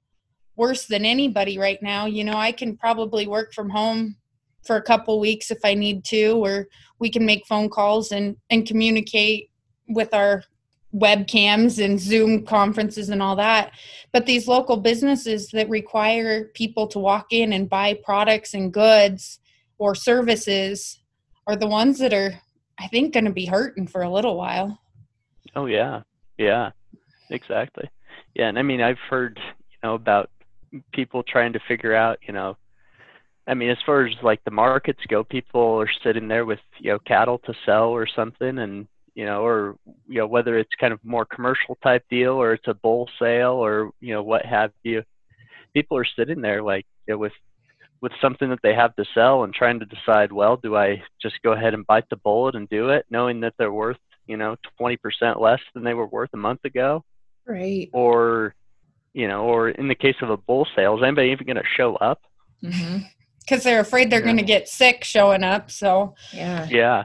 worse 0.56 0.86
than 0.86 1.04
anybody 1.04 1.56
right 1.58 1.80
now. 1.82 2.06
You 2.06 2.24
know, 2.24 2.34
I 2.34 2.50
can 2.50 2.76
probably 2.76 3.26
work 3.28 3.52
from 3.54 3.70
home 3.70 4.16
for 4.64 4.76
a 4.76 4.82
couple 4.82 5.20
weeks 5.20 5.50
if 5.50 5.58
I 5.64 5.74
need 5.74 6.04
to, 6.06 6.32
or 6.44 6.66
we 6.98 7.10
can 7.10 7.24
make 7.24 7.46
phone 7.46 7.68
calls 7.68 8.10
and 8.10 8.36
and 8.50 8.66
communicate 8.66 9.50
with 9.88 10.12
our 10.14 10.42
webcams 10.94 11.82
and 11.82 12.00
Zoom 12.00 12.44
conferences 12.44 13.08
and 13.08 13.22
all 13.22 13.36
that. 13.36 13.72
But 14.12 14.26
these 14.26 14.48
local 14.48 14.76
businesses 14.76 15.48
that 15.50 15.68
require 15.68 16.46
people 16.46 16.86
to 16.88 16.98
walk 16.98 17.28
in 17.30 17.52
and 17.52 17.68
buy 17.68 17.94
products 18.04 18.54
and 18.54 18.72
goods 18.72 19.38
or 19.78 19.94
services 19.94 21.00
are 21.46 21.56
the 21.56 21.66
ones 21.66 21.98
that 21.98 22.12
are 22.12 22.40
I 22.78 22.88
think 22.88 23.12
going 23.12 23.26
to 23.26 23.30
be 23.30 23.44
hurting 23.44 23.86
for 23.86 24.02
a 24.02 24.10
little 24.10 24.36
while. 24.36 24.80
Oh 25.54 25.66
yeah, 25.66 26.02
yeah, 26.38 26.70
exactly. 27.28 27.90
Yeah, 28.34 28.48
and 28.48 28.58
I 28.58 28.62
mean, 28.62 28.80
I've 28.80 28.98
heard 28.98 29.38
you 29.38 29.76
know 29.82 29.94
about 29.94 30.30
people 30.92 31.22
trying 31.22 31.52
to 31.52 31.60
figure 31.68 31.94
out, 31.94 32.18
you 32.26 32.32
know, 32.32 32.56
I 33.46 33.54
mean, 33.54 33.68
as 33.68 33.78
far 33.84 34.06
as 34.06 34.14
like 34.22 34.42
the 34.44 34.50
markets 34.50 35.00
go, 35.08 35.24
people 35.24 35.80
are 35.80 35.90
sitting 36.02 36.28
there 36.28 36.46
with 36.46 36.60
you 36.78 36.92
know 36.92 36.98
cattle 37.00 37.38
to 37.40 37.54
sell 37.66 37.88
or 37.88 38.06
something, 38.06 38.58
and 38.58 38.88
you 39.14 39.24
know, 39.26 39.44
or 39.44 39.76
you 40.08 40.18
know 40.18 40.26
whether 40.26 40.58
it's 40.58 40.74
kind 40.80 40.92
of 40.92 41.00
more 41.04 41.24
commercial 41.24 41.76
type 41.82 42.04
deal 42.10 42.32
or 42.32 42.52
it's 42.52 42.68
a 42.68 42.74
bull 42.74 43.08
sale 43.18 43.52
or 43.54 43.90
you 44.00 44.14
know 44.14 44.22
what 44.22 44.44
have 44.44 44.72
you. 44.82 45.02
People 45.74 45.96
are 45.98 46.04
sitting 46.16 46.40
there 46.40 46.62
like 46.62 46.86
you 47.06 47.14
know, 47.14 47.18
with 47.18 47.32
with 48.00 48.12
something 48.20 48.48
that 48.48 48.60
they 48.62 48.74
have 48.74 48.96
to 48.96 49.04
sell 49.14 49.44
and 49.44 49.52
trying 49.52 49.78
to 49.78 49.84
decide, 49.84 50.32
well, 50.32 50.56
do 50.56 50.74
I 50.74 51.02
just 51.20 51.40
go 51.42 51.52
ahead 51.52 51.74
and 51.74 51.86
bite 51.86 52.08
the 52.08 52.16
bullet 52.16 52.54
and 52.54 52.66
do 52.70 52.88
it, 52.88 53.04
knowing 53.10 53.40
that 53.40 53.52
they're 53.58 53.72
worth, 53.72 53.98
you 54.26 54.38
know, 54.38 54.56
20% 54.80 55.38
less 55.38 55.60
than 55.74 55.84
they 55.84 55.92
were 55.92 56.06
worth 56.06 56.30
a 56.32 56.38
month 56.38 56.64
ago? 56.64 57.04
right. 57.46 57.90
Or, 57.92 58.54
you 59.12 59.28
know, 59.28 59.42
or 59.44 59.68
in 59.68 59.86
the 59.88 59.94
case 59.94 60.14
of 60.22 60.30
a 60.30 60.38
bull 60.38 60.66
sale, 60.74 60.96
is 60.96 61.02
anybody 61.02 61.28
even 61.28 61.44
going 61.46 61.56
to 61.58 61.62
show 61.76 61.96
up? 61.96 62.22
Mm-hmm. 62.64 62.98
Because 63.40 63.64
they're 63.64 63.80
afraid 63.80 64.08
they're 64.10 64.20
Yeah. 64.20 64.24
going 64.24 64.36
to 64.38 64.44
get 64.44 64.66
sick 64.68 65.04
showing 65.04 65.42
up. 65.44 65.70
So, 65.70 66.14
Yeah. 66.32 66.68
Yeah. 66.70 67.04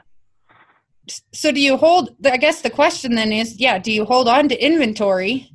So 1.34 1.52
do 1.52 1.60
you 1.60 1.78
hold? 1.78 2.16
I 2.26 2.38
guess 2.38 2.62
the 2.62 2.70
question 2.70 3.16
then 3.16 3.32
is, 3.32 3.60
yeah, 3.60 3.78
do 3.78 3.92
you 3.92 4.06
hold 4.06 4.28
on 4.28 4.50
to 4.50 4.66
inventory 4.66 5.52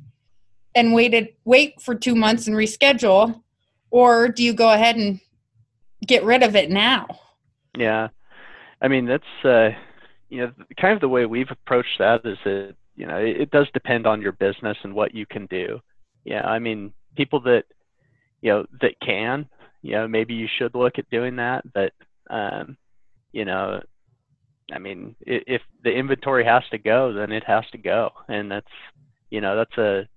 and 0.75 0.93
waited 0.93 1.29
wait 1.43 1.81
for 1.81 1.95
two 1.95 2.15
months 2.15 2.47
and 2.47 2.55
reschedule, 2.55 3.41
or 3.89 4.29
do 4.29 4.43
you 4.43 4.53
go 4.53 4.71
ahead 4.71 4.95
and 4.95 5.19
get 6.07 6.23
rid 6.23 6.43
of 6.43 6.55
it 6.55 6.69
now? 6.69 7.07
Yeah. 7.77 8.09
I 8.81 8.87
mean, 8.87 9.05
that's, 9.05 9.45
uh, 9.45 9.69
you 10.29 10.41
know, 10.41 10.51
kind 10.79 10.93
of 10.93 11.01
the 11.01 11.09
way 11.09 11.25
we've 11.25 11.51
approached 11.51 11.99
that 11.99 12.25
is 12.25 12.37
that, 12.45 12.75
you 12.95 13.05
know, 13.05 13.17
it, 13.17 13.41
it 13.41 13.51
does 13.51 13.67
depend 13.73 14.07
on 14.07 14.21
your 14.21 14.31
business 14.31 14.77
and 14.83 14.93
what 14.93 15.13
you 15.13 15.25
can 15.25 15.45
do. 15.47 15.79
Yeah. 16.23 16.45
I 16.45 16.59
mean, 16.59 16.93
people 17.15 17.41
that, 17.41 17.65
you 18.41 18.51
know, 18.51 18.65
that 18.81 18.99
can, 19.05 19.47
you 19.81 19.91
know, 19.93 20.07
maybe 20.07 20.33
you 20.33 20.47
should 20.57 20.73
look 20.73 20.97
at 20.97 21.09
doing 21.09 21.35
that. 21.35 21.63
But, 21.73 21.93
um, 22.29 22.77
you 23.31 23.45
know, 23.45 23.81
I 24.71 24.79
mean, 24.79 25.15
if 25.21 25.61
the 25.83 25.91
inventory 25.91 26.45
has 26.45 26.63
to 26.71 26.77
go, 26.77 27.13
then 27.13 27.31
it 27.31 27.43
has 27.45 27.65
to 27.71 27.77
go. 27.77 28.11
And 28.27 28.51
that's, 28.51 28.67
you 29.29 29.41
know, 29.41 29.55
that's 29.55 29.77
a 29.77 30.07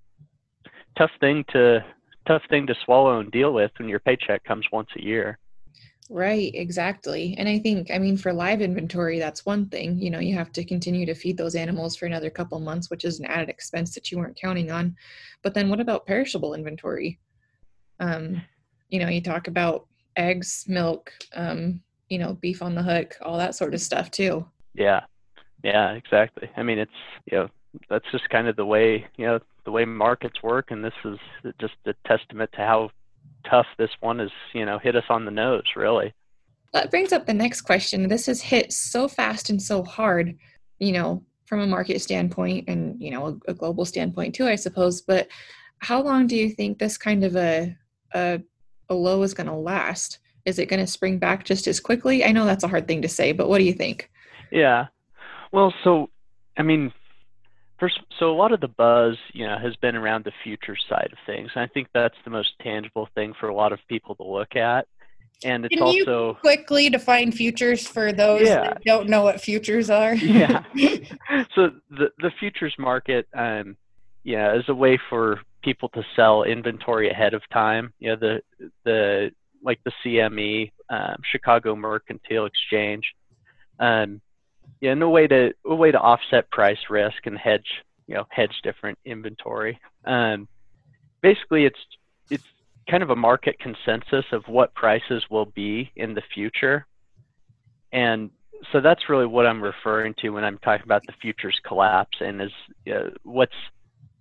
tough 0.97 1.11
thing 1.21 1.45
to, 1.51 1.85
tough 2.27 2.43
thing 2.49 2.67
to 2.67 2.75
swallow 2.85 3.21
and 3.21 3.31
deal 3.31 3.53
with 3.53 3.71
when 3.79 3.89
your 3.89 4.01
paycheck 4.01 4.45
comes 4.45 4.67
once 4.73 4.89
a 4.97 5.03
year. 5.03 5.39
Right, 6.11 6.51
exactly. 6.55 7.35
And 7.39 7.49
I 7.49 7.59
think, 7.59 7.91
I 7.91 7.99
mean, 7.99 8.17
for 8.17 8.33
live 8.33 8.61
inventory, 8.61 9.19
that's 9.19 9.47
one 9.47 9.69
thing. 9.71 9.99
You 9.99 10.11
know, 10.11 10.19
you 10.19 10.35
have 10.35 10.53
to 10.53 10.65
continue 10.65 11.07
to 11.07 11.15
feed 11.15 11.39
those 11.39 11.55
animals 11.55 11.97
for 11.97 12.05
another 12.05 12.29
couple 12.29 12.61
months, 12.61 12.91
which 12.91 13.05
is 13.05 13.21
an 13.21 13.27
added 13.27 13.49
expense 13.49 13.95
that 13.95 14.11
you 14.11 14.19
weren't 14.19 14.39
counting 14.39 14.71
on. 14.71 14.95
But 15.43 15.55
then 15.55 15.71
what 15.71 15.81
about 15.81 16.07
perishable 16.07 16.55
inventory? 16.55 17.19
Um, 18.01 18.43
you 18.91 19.01
know, 19.01 19.09
you 19.09 19.23
talk 19.23 19.49
about 19.49 19.87
eggs, 20.17 20.67
milk, 20.69 21.11
um, 21.35 21.81
you 22.09 22.19
know, 22.19 22.35
beef 22.35 22.63
on 22.63 22.75
the 22.75 22.83
hook, 22.83 23.17
all 23.23 23.39
that 23.39 23.55
sort 23.55 23.75
of 23.75 23.81
stuff 23.81 24.11
too. 24.11 24.47
Yeah, 24.75 25.01
yeah, 25.63 25.93
exactly. 25.93 26.51
I 26.57 26.63
mean, 26.63 26.79
it's 26.79 26.93
you 27.31 27.39
know 27.39 27.49
that's 27.89 28.11
just 28.13 28.29
kind 28.31 28.49
of 28.49 28.57
the 28.57 28.67
way 28.67 29.07
you 29.17 29.27
know 29.27 29.41
the 29.65 29.71
way 29.71 29.85
markets 29.85 30.43
work, 30.43 30.71
and 30.71 30.85
this 30.85 30.95
is 31.05 31.19
just 31.61 31.75
a 31.87 31.95
testament 32.07 32.51
to 32.53 32.59
how 32.59 32.91
tough 33.49 33.67
this 33.79 33.91
one 34.01 34.19
has 34.19 34.31
you 34.53 34.65
know 34.65 34.79
hit 34.79 34.97
us 34.97 35.05
on 35.09 35.25
the 35.25 35.31
nose, 35.31 35.65
really. 35.77 36.13
That 36.75 36.91
brings 36.91 37.13
up 37.13 37.27
the 37.27 37.33
next 37.35 37.61
question. 37.61 38.09
This 38.09 38.27
has 38.27 38.43
hit 38.43 38.73
so 38.73 39.07
fast 39.07 39.49
and 39.49 39.63
so 39.63 39.85
hard, 39.85 40.37
you 40.81 40.91
know, 40.91 41.23
from 41.47 41.61
a 41.61 41.67
market 41.69 42.03
standpoint 42.03 42.65
and, 42.69 43.01
you 43.01 43.13
know, 43.13 43.27
a, 43.47 43.53
a 43.53 43.55
global 43.55 43.85
standpoint 43.85 44.35
too, 44.35 44.49
I 44.49 44.57
suppose. 44.57 45.01
But 45.01 45.29
how 45.79 46.03
long 46.03 46.27
do 46.27 46.35
you 46.35 46.51
think 46.51 46.79
this 46.79 46.99
kind 46.99 47.23
of 47.23 47.37
a, 47.37 47.77
a, 48.13 48.41
a 48.89 48.95
low 48.95 49.23
is 49.23 49.35
going 49.35 49.47
to 49.47 49.55
last? 49.55 50.19
Is 50.45 50.59
it 50.59 50.67
going 50.67 50.81
to 50.81 50.87
spring 50.87 51.19
back 51.19 51.45
just 51.45 51.67
as 51.67 51.81
quickly? 51.81 52.25
I 52.25 52.33
know 52.33 52.45
that's 52.45 52.65
a 52.65 52.69
hard 52.69 52.87
thing 52.87 53.03
to 53.03 53.09
say, 53.09 53.33
but 53.33 53.49
what 53.49 53.59
do 53.59 53.65
you 53.65 53.73
think? 53.73 54.11
Yeah. 54.51 54.87
Well, 55.53 55.73
so 55.83 56.11
I 56.57 56.63
mean, 56.63 56.93
first, 57.79 58.01
so 58.19 58.31
a 58.31 58.37
lot 58.37 58.53
of 58.53 58.61
the 58.61 58.69
buzz, 58.69 59.17
you 59.33 59.47
know, 59.47 59.59
has 59.59 59.75
been 59.77 59.97
around 59.97 60.25
the 60.25 60.33
future 60.43 60.77
side 60.89 61.09
of 61.13 61.19
things. 61.27 61.51
And 61.55 61.63
I 61.63 61.67
think 61.67 61.89
that's 61.93 62.17
the 62.25 62.31
most 62.31 62.53
tangible 62.63 63.09
thing 63.15 63.35
for 63.39 63.49
a 63.49 63.55
lot 63.55 63.73
of 63.73 63.81
people 63.89 64.15
to 64.17 64.23
look 64.25 64.57
at. 64.57 64.87
And 65.43 65.65
it's 65.65 65.75
Can 65.75 65.89
you 65.89 66.05
also 66.05 66.35
quickly 66.41 66.89
define 66.89 67.33
futures 67.33 67.87
for 67.87 68.13
those 68.13 68.47
Yeah. 68.47 68.63
that 68.63 68.85
don't 68.85 69.09
know 69.09 69.23
what 69.23 69.41
futures 69.41 69.91
are? 69.91 70.15
yeah. 70.15 70.63
so 71.55 71.71
the 71.91 72.11
the 72.19 72.31
futures 72.39 72.75
market, 72.79 73.27
um, 73.35 73.77
yeah, 74.23 74.55
is 74.57 74.65
a 74.69 74.75
way 74.75 74.99
for 75.11 75.41
people 75.63 75.89
to 75.91 76.03
sell 76.15 76.45
inventory 76.45 77.11
ahead 77.11 77.35
of 77.35 77.43
time. 77.53 77.93
You 77.99 78.11
know, 78.11 78.17
the 78.17 78.71
the 78.85 79.33
like 79.65 79.81
the 79.85 79.93
CME, 80.05 80.71
um, 80.91 81.17
Chicago 81.31 81.75
Mercantile 81.75 82.47
Exchange, 82.47 83.05
um, 83.81 84.21
yeah, 84.81 84.93
and 84.93 85.03
a 85.03 85.09
way 85.09 85.27
to 85.27 85.53
a 85.67 85.75
way 85.75 85.91
to 85.91 85.99
offset 85.99 86.51
price 86.51 86.79
risk 86.91 87.27
and 87.27 87.39
hedge, 87.39 87.83
you 88.07 88.15
know, 88.15 88.27
hedge 88.31 88.55
different 88.63 88.99
inventory. 89.05 89.79
Um, 90.05 90.49
basically, 91.23 91.65
it's 91.65 91.79
it's 92.31 92.45
kind 92.89 93.03
of 93.03 93.11
a 93.11 93.17
market 93.17 93.59
consensus 93.59 94.25
of 94.33 94.47
what 94.47 94.75
prices 94.75 95.25
will 95.31 95.47
be 95.47 95.91
in 95.97 96.15
the 96.15 96.23
future, 96.35 96.87
and 97.93 98.31
so 98.73 98.81
that's 98.81 99.09
really 99.09 99.27
what 99.27 99.47
I'm 99.47 99.63
referring 99.63 100.15
to 100.21 100.31
when 100.31 100.45
I'm 100.45 100.59
talking 100.59 100.85
about 100.85 101.03
the 101.07 101.13
futures 101.21 101.59
collapse 101.67 102.19
and 102.21 102.43
is 102.43 102.53
uh, 102.93 103.11
what's 103.23 103.55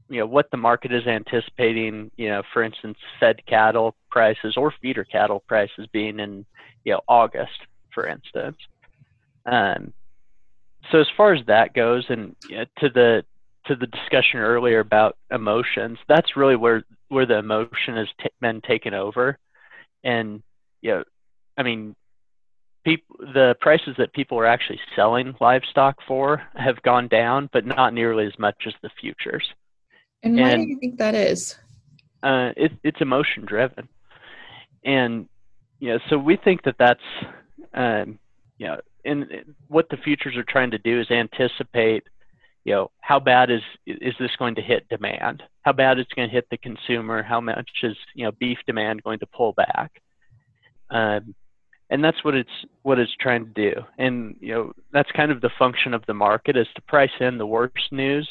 you 0.10 0.20
know 0.20 0.26
what 0.26 0.52
the 0.52 0.58
market 0.58 0.94
is 0.94 1.08
anticipating. 1.08 2.12
You 2.18 2.30
know, 2.30 2.44
for 2.52 2.64
instance, 2.64 2.98
fed 3.20 3.46
cattle 3.46 3.96
prices 4.10 4.56
or 4.58 4.74
feeder 4.82 5.04
cattle 5.04 5.44
prices 5.48 5.88
being 5.92 6.20
in 6.20 6.46
you 6.84 6.94
know 6.94 7.02
August, 7.08 7.60
for 7.94 8.08
instance. 8.08 8.58
Um, 9.46 9.94
so 10.92 11.00
as 11.00 11.08
far 11.16 11.34
as 11.34 11.46
that 11.48 11.74
goes, 11.74 12.06
and 12.10 12.36
you 12.50 12.58
know, 12.58 12.66
to 12.80 12.90
the 12.90 13.26
to 13.66 13.76
the 13.76 13.88
discussion 13.88 14.40
earlier 14.40 14.80
about 14.80 15.18
emotions, 15.32 15.98
that's 16.08 16.36
really 16.36 16.56
where 16.56 16.84
where 17.10 17.26
the 17.26 17.38
emotion 17.38 17.96
has 17.96 18.08
t- 18.22 18.30
been 18.42 18.62
taken 18.62 18.94
over, 18.94 19.38
and 20.04 20.44
you 20.82 20.92
know, 20.92 21.04
I 21.58 21.64
mean, 21.64 21.96
people 22.84 23.16
the 23.20 23.56
prices 23.62 23.96
that 23.98 24.14
people 24.14 24.38
are 24.40 24.46
actually 24.46 24.80
selling 24.96 25.36
livestock 25.40 25.98
for 26.08 26.44
have 26.56 26.82
gone 26.82 27.08
down, 27.08 27.50
but 27.54 27.66
not 27.66 27.94
nearly 27.94 28.26
as 28.26 28.38
much 28.38 28.64
as 28.68 28.74
the 28.82 28.90
futures. 29.00 29.48
And 30.24 30.38
why 30.38 30.50
and, 30.50 30.64
do 30.64 30.70
you 30.70 30.80
think 30.80 30.98
that 30.98 31.16
is? 31.16 31.58
Uh, 32.24 32.52
it, 32.56 32.72
it's 32.84 33.02
emotion 33.02 33.46
driven, 33.46 33.88
and 34.86 35.28
you 35.80 35.90
know, 35.90 36.00
so 36.10 36.18
we 36.18 36.38
think 36.38 36.64
that 36.64 36.76
that's 36.80 37.02
um, 37.74 38.18
you 38.58 38.68
know, 38.68 38.80
and 39.04 39.26
what 39.68 39.90
the 39.90 39.98
futures 39.98 40.38
are 40.38 40.46
trying 40.48 40.72
to 40.72 40.78
do 40.78 41.02
is 41.02 41.12
anticipate 41.12 42.04
you 42.64 42.74
know 42.74 42.92
how 43.02 43.20
bad 43.20 43.52
is 43.52 43.62
is 43.86 44.14
this 44.20 44.32
going 44.38 44.56
to 44.56 44.62
hit 44.62 44.88
demand? 44.90 45.44
How 45.64 45.74
bad 45.74 46.00
it's 46.00 46.14
going 46.14 46.30
to 46.30 46.34
hit 46.34 46.48
the 46.50 46.58
consumer? 46.58 47.22
How 47.22 47.42
much 47.42 47.70
is 47.84 47.98
you 48.16 48.26
know 48.26 48.32
beef 48.32 48.60
demand 48.66 49.04
going 49.04 49.20
to 49.20 49.28
pull 49.28 49.54
back? 49.54 50.02
Um, 50.90 51.36
and 51.90 52.04
that's 52.04 52.24
what 52.24 52.36
it's 52.36 52.66
what 52.84 53.00
it's 53.00 53.14
trying 53.20 53.46
to 53.46 53.52
do. 53.52 53.82
And 53.98 54.38
you 54.40 54.54
know 54.54 54.74
that's 54.94 55.12
kind 55.12 55.32
of 55.32 55.42
the 55.42 55.52
function 55.60 55.94
of 55.94 56.06
the 56.06 56.14
market 56.14 56.56
is 56.56 56.68
to 56.76 56.82
price 56.84 57.12
in 57.20 57.38
the 57.38 57.46
worst 57.46 57.92
news 57.92 58.30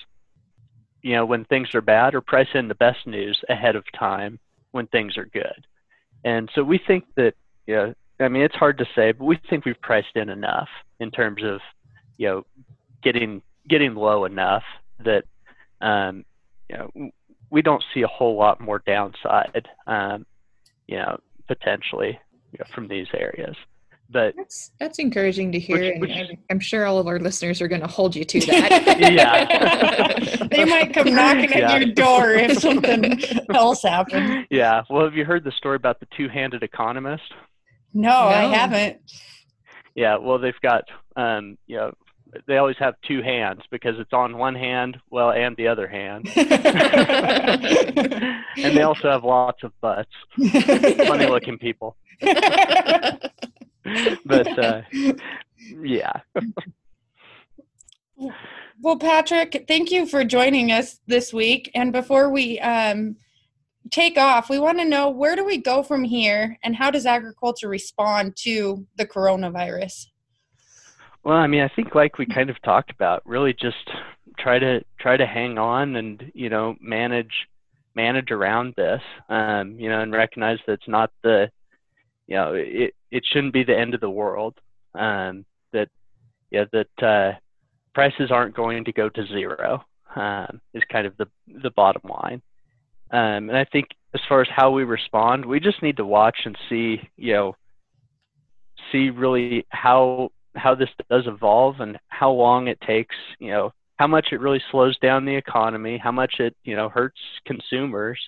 you 1.02 1.14
know 1.14 1.24
when 1.24 1.44
things 1.44 1.74
are 1.74 1.80
bad 1.80 2.14
or 2.14 2.20
price 2.20 2.48
in 2.54 2.68
the 2.68 2.74
best 2.74 3.06
news 3.06 3.40
ahead 3.48 3.76
of 3.76 3.84
time 3.92 4.38
when 4.70 4.86
things 4.88 5.16
are 5.16 5.26
good 5.26 5.66
and 6.24 6.50
so 6.54 6.62
we 6.62 6.78
think 6.78 7.04
that 7.16 7.34
you 7.66 7.74
know 7.74 7.94
i 8.20 8.28
mean 8.28 8.42
it's 8.42 8.54
hard 8.54 8.78
to 8.78 8.86
say 8.94 9.12
but 9.12 9.24
we 9.24 9.38
think 9.48 9.64
we've 9.64 9.80
priced 9.80 10.16
in 10.16 10.28
enough 10.28 10.68
in 11.00 11.10
terms 11.10 11.42
of 11.42 11.60
you 12.16 12.28
know 12.28 12.46
getting 13.02 13.42
getting 13.68 13.94
low 13.94 14.24
enough 14.24 14.64
that 15.04 15.24
um, 15.80 16.24
you 16.68 16.76
know 16.76 17.10
we 17.50 17.62
don't 17.62 17.84
see 17.92 18.02
a 18.02 18.08
whole 18.08 18.36
lot 18.36 18.60
more 18.60 18.80
downside 18.86 19.68
um, 19.86 20.24
you 20.86 20.96
know 20.96 21.18
potentially 21.48 22.18
you 22.52 22.58
know, 22.58 22.66
from 22.74 22.88
these 22.88 23.08
areas. 23.14 23.56
But 24.12 24.34
that's 24.36 24.72
that's 24.78 24.98
encouraging 24.98 25.52
to 25.52 25.58
hear, 25.58 25.94
which, 25.94 26.00
which, 26.00 26.10
and 26.10 26.38
I'm 26.50 26.60
sure 26.60 26.84
all 26.84 26.98
of 26.98 27.06
our 27.06 27.18
listeners 27.18 27.62
are 27.62 27.68
going 27.68 27.80
to 27.80 27.86
hold 27.86 28.14
you 28.14 28.24
to 28.24 28.40
that. 28.46 28.98
yeah, 29.00 30.46
they 30.50 30.64
might 30.64 30.92
come 30.92 31.14
knocking 31.14 31.50
yeah. 31.50 31.72
at 31.72 31.80
your 31.80 31.94
door 31.94 32.30
if 32.32 32.58
something 32.58 33.20
else 33.54 33.82
happens. 33.82 34.46
Yeah. 34.50 34.82
Well, 34.90 35.04
have 35.04 35.14
you 35.14 35.24
heard 35.24 35.44
the 35.44 35.52
story 35.52 35.76
about 35.76 36.00
the 36.00 36.06
two-handed 36.16 36.62
economist? 36.62 37.32
No, 37.94 38.10
no. 38.10 38.14
I 38.14 38.42
haven't. 38.42 38.98
Yeah. 39.94 40.16
Well, 40.16 40.38
they've 40.38 40.54
got 40.62 40.84
um, 41.16 41.56
you 41.66 41.76
know 41.76 41.92
they 42.46 42.56
always 42.56 42.76
have 42.78 42.94
two 43.06 43.22
hands 43.22 43.60
because 43.70 43.98
it's 43.98 44.12
on 44.12 44.36
one 44.38 44.54
hand, 44.54 44.98
well, 45.10 45.32
and 45.32 45.56
the 45.56 45.68
other 45.68 45.86
hand. 45.86 46.30
and 46.36 46.48
they 48.56 48.82
also 48.82 49.10
have 49.10 49.24
lots 49.24 49.62
of 49.62 49.72
butts. 49.80 50.10
Funny 50.36 51.26
looking 51.26 51.58
people. 51.58 51.96
but 54.24 54.58
uh, 54.58 54.82
yeah. 55.82 56.20
well, 58.80 58.98
Patrick, 58.98 59.64
thank 59.68 59.90
you 59.90 60.06
for 60.06 60.24
joining 60.24 60.72
us 60.72 61.00
this 61.06 61.32
week. 61.32 61.70
And 61.74 61.92
before 61.92 62.30
we 62.30 62.60
um, 62.60 63.16
take 63.90 64.16
off, 64.16 64.48
we 64.48 64.58
want 64.58 64.78
to 64.78 64.84
know 64.84 65.10
where 65.10 65.36
do 65.36 65.44
we 65.44 65.58
go 65.58 65.82
from 65.82 66.04
here 66.04 66.58
and 66.62 66.76
how 66.76 66.90
does 66.90 67.06
agriculture 67.06 67.68
respond 67.68 68.36
to 68.36 68.86
the 68.96 69.06
coronavirus? 69.06 70.06
Well, 71.24 71.36
I 71.36 71.46
mean, 71.46 71.62
I 71.62 71.68
think 71.68 71.94
like 71.94 72.18
we 72.18 72.26
kind 72.26 72.50
of 72.50 72.60
talked 72.62 72.90
about, 72.90 73.22
really 73.24 73.52
just 73.52 73.90
try 74.38 74.58
to 74.58 74.82
try 74.98 75.16
to 75.16 75.26
hang 75.26 75.58
on 75.58 75.94
and 75.96 76.32
you 76.34 76.48
know 76.48 76.74
manage 76.80 77.46
manage 77.94 78.30
around 78.30 78.74
this, 78.76 79.02
um, 79.28 79.78
you 79.78 79.88
know, 79.88 80.00
and 80.00 80.12
recognize 80.12 80.58
that 80.66 80.74
it's 80.74 80.88
not 80.88 81.10
the, 81.22 81.50
you 82.26 82.36
know, 82.36 82.54
it 82.54 82.94
it 83.12 83.24
shouldn't 83.30 83.52
be 83.52 83.62
the 83.62 83.78
end 83.78 83.94
of 83.94 84.00
the 84.00 84.10
world. 84.10 84.54
Um, 84.94 85.44
that 85.72 85.88
yeah, 86.50 86.64
that 86.72 87.02
uh, 87.02 87.38
prices 87.94 88.30
aren't 88.32 88.56
going 88.56 88.84
to 88.84 88.92
go 88.92 89.08
to 89.08 89.26
zero 89.26 89.84
um, 90.16 90.60
is 90.74 90.82
kind 90.90 91.06
of 91.06 91.16
the 91.18 91.26
the 91.62 91.70
bottom 91.70 92.02
line. 92.04 92.42
Um, 93.12 93.50
and 93.50 93.56
I 93.56 93.66
think 93.66 93.88
as 94.14 94.20
far 94.28 94.40
as 94.40 94.48
how 94.50 94.70
we 94.70 94.84
respond, 94.84 95.44
we 95.44 95.60
just 95.60 95.82
need 95.82 95.98
to 95.98 96.04
watch 96.04 96.38
and 96.44 96.56
see, 96.68 97.00
you 97.16 97.34
know, 97.34 97.56
see 98.90 99.10
really 99.10 99.66
how 99.68 100.30
how 100.54 100.74
this 100.74 100.88
does 101.10 101.26
evolve 101.26 101.80
and 101.80 101.98
how 102.08 102.30
long 102.30 102.68
it 102.68 102.80
takes, 102.80 103.16
you 103.38 103.50
know, 103.50 103.72
how 103.96 104.06
much 104.06 104.28
it 104.32 104.40
really 104.40 104.62
slows 104.70 104.98
down 104.98 105.24
the 105.24 105.34
economy, 105.34 105.98
how 105.98 106.12
much 106.12 106.34
it, 106.40 106.56
you 106.64 106.76
know, 106.76 106.88
hurts 106.88 107.20
consumers, 107.46 108.18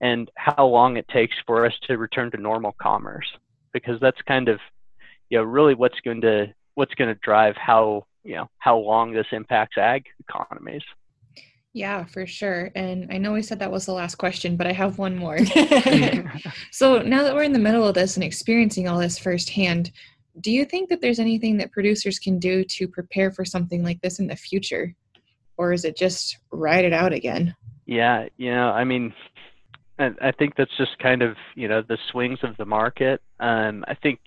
and 0.00 0.30
how 0.36 0.66
long 0.66 0.96
it 0.96 1.06
takes 1.08 1.34
for 1.46 1.66
us 1.66 1.72
to 1.84 1.98
return 1.98 2.30
to 2.30 2.36
normal 2.36 2.74
commerce. 2.80 3.26
Because 3.74 4.00
that's 4.00 4.20
kind 4.26 4.48
of, 4.48 4.58
you 5.28 5.36
know, 5.36 5.44
really 5.44 5.74
what's 5.74 6.00
going 6.00 6.22
to 6.22 6.46
what's 6.74 6.94
going 6.94 7.14
to 7.14 7.20
drive 7.22 7.54
how 7.56 8.06
you 8.22 8.36
know 8.36 8.48
how 8.58 8.78
long 8.78 9.12
this 9.12 9.26
impacts 9.32 9.76
ag 9.76 10.06
economies. 10.20 10.82
Yeah, 11.74 12.04
for 12.04 12.24
sure. 12.24 12.70
And 12.76 13.08
I 13.12 13.18
know 13.18 13.32
we 13.32 13.42
said 13.42 13.58
that 13.58 13.72
was 13.72 13.84
the 13.84 13.92
last 13.92 14.14
question, 14.14 14.56
but 14.56 14.68
I 14.68 14.72
have 14.72 14.98
one 14.98 15.16
more. 15.16 15.38
so 16.70 17.02
now 17.02 17.24
that 17.24 17.34
we're 17.34 17.42
in 17.42 17.52
the 17.52 17.58
middle 17.58 17.86
of 17.86 17.94
this 17.94 18.16
and 18.16 18.22
experiencing 18.22 18.88
all 18.88 18.98
this 18.98 19.18
firsthand, 19.18 19.90
do 20.40 20.52
you 20.52 20.64
think 20.64 20.88
that 20.88 21.00
there's 21.00 21.18
anything 21.18 21.56
that 21.56 21.72
producers 21.72 22.20
can 22.20 22.38
do 22.38 22.64
to 22.64 22.86
prepare 22.86 23.32
for 23.32 23.44
something 23.44 23.82
like 23.82 24.00
this 24.02 24.20
in 24.20 24.28
the 24.28 24.36
future? 24.36 24.94
Or 25.56 25.72
is 25.72 25.84
it 25.84 25.96
just 25.96 26.38
ride 26.52 26.84
it 26.84 26.92
out 26.92 27.12
again? 27.12 27.54
Yeah, 27.86 28.28
you 28.36 28.52
know, 28.52 28.70
I 28.70 28.84
mean, 28.84 29.12
I, 29.98 30.10
I 30.20 30.32
think 30.32 30.54
that's 30.56 30.76
just 30.76 30.98
kind 30.98 31.22
of, 31.22 31.36
you 31.54 31.68
know, 31.68 31.82
the 31.82 31.98
swings 32.10 32.38
of 32.42 32.56
the 32.56 32.64
market. 32.64 33.20
Um, 33.40 33.84
I 33.86 33.94
think, 33.94 34.20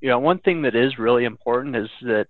you 0.00 0.08
know, 0.08 0.18
one 0.18 0.38
thing 0.38 0.62
that 0.62 0.74
is 0.74 0.98
really 0.98 1.24
important 1.24 1.76
is 1.76 1.88
that, 2.02 2.26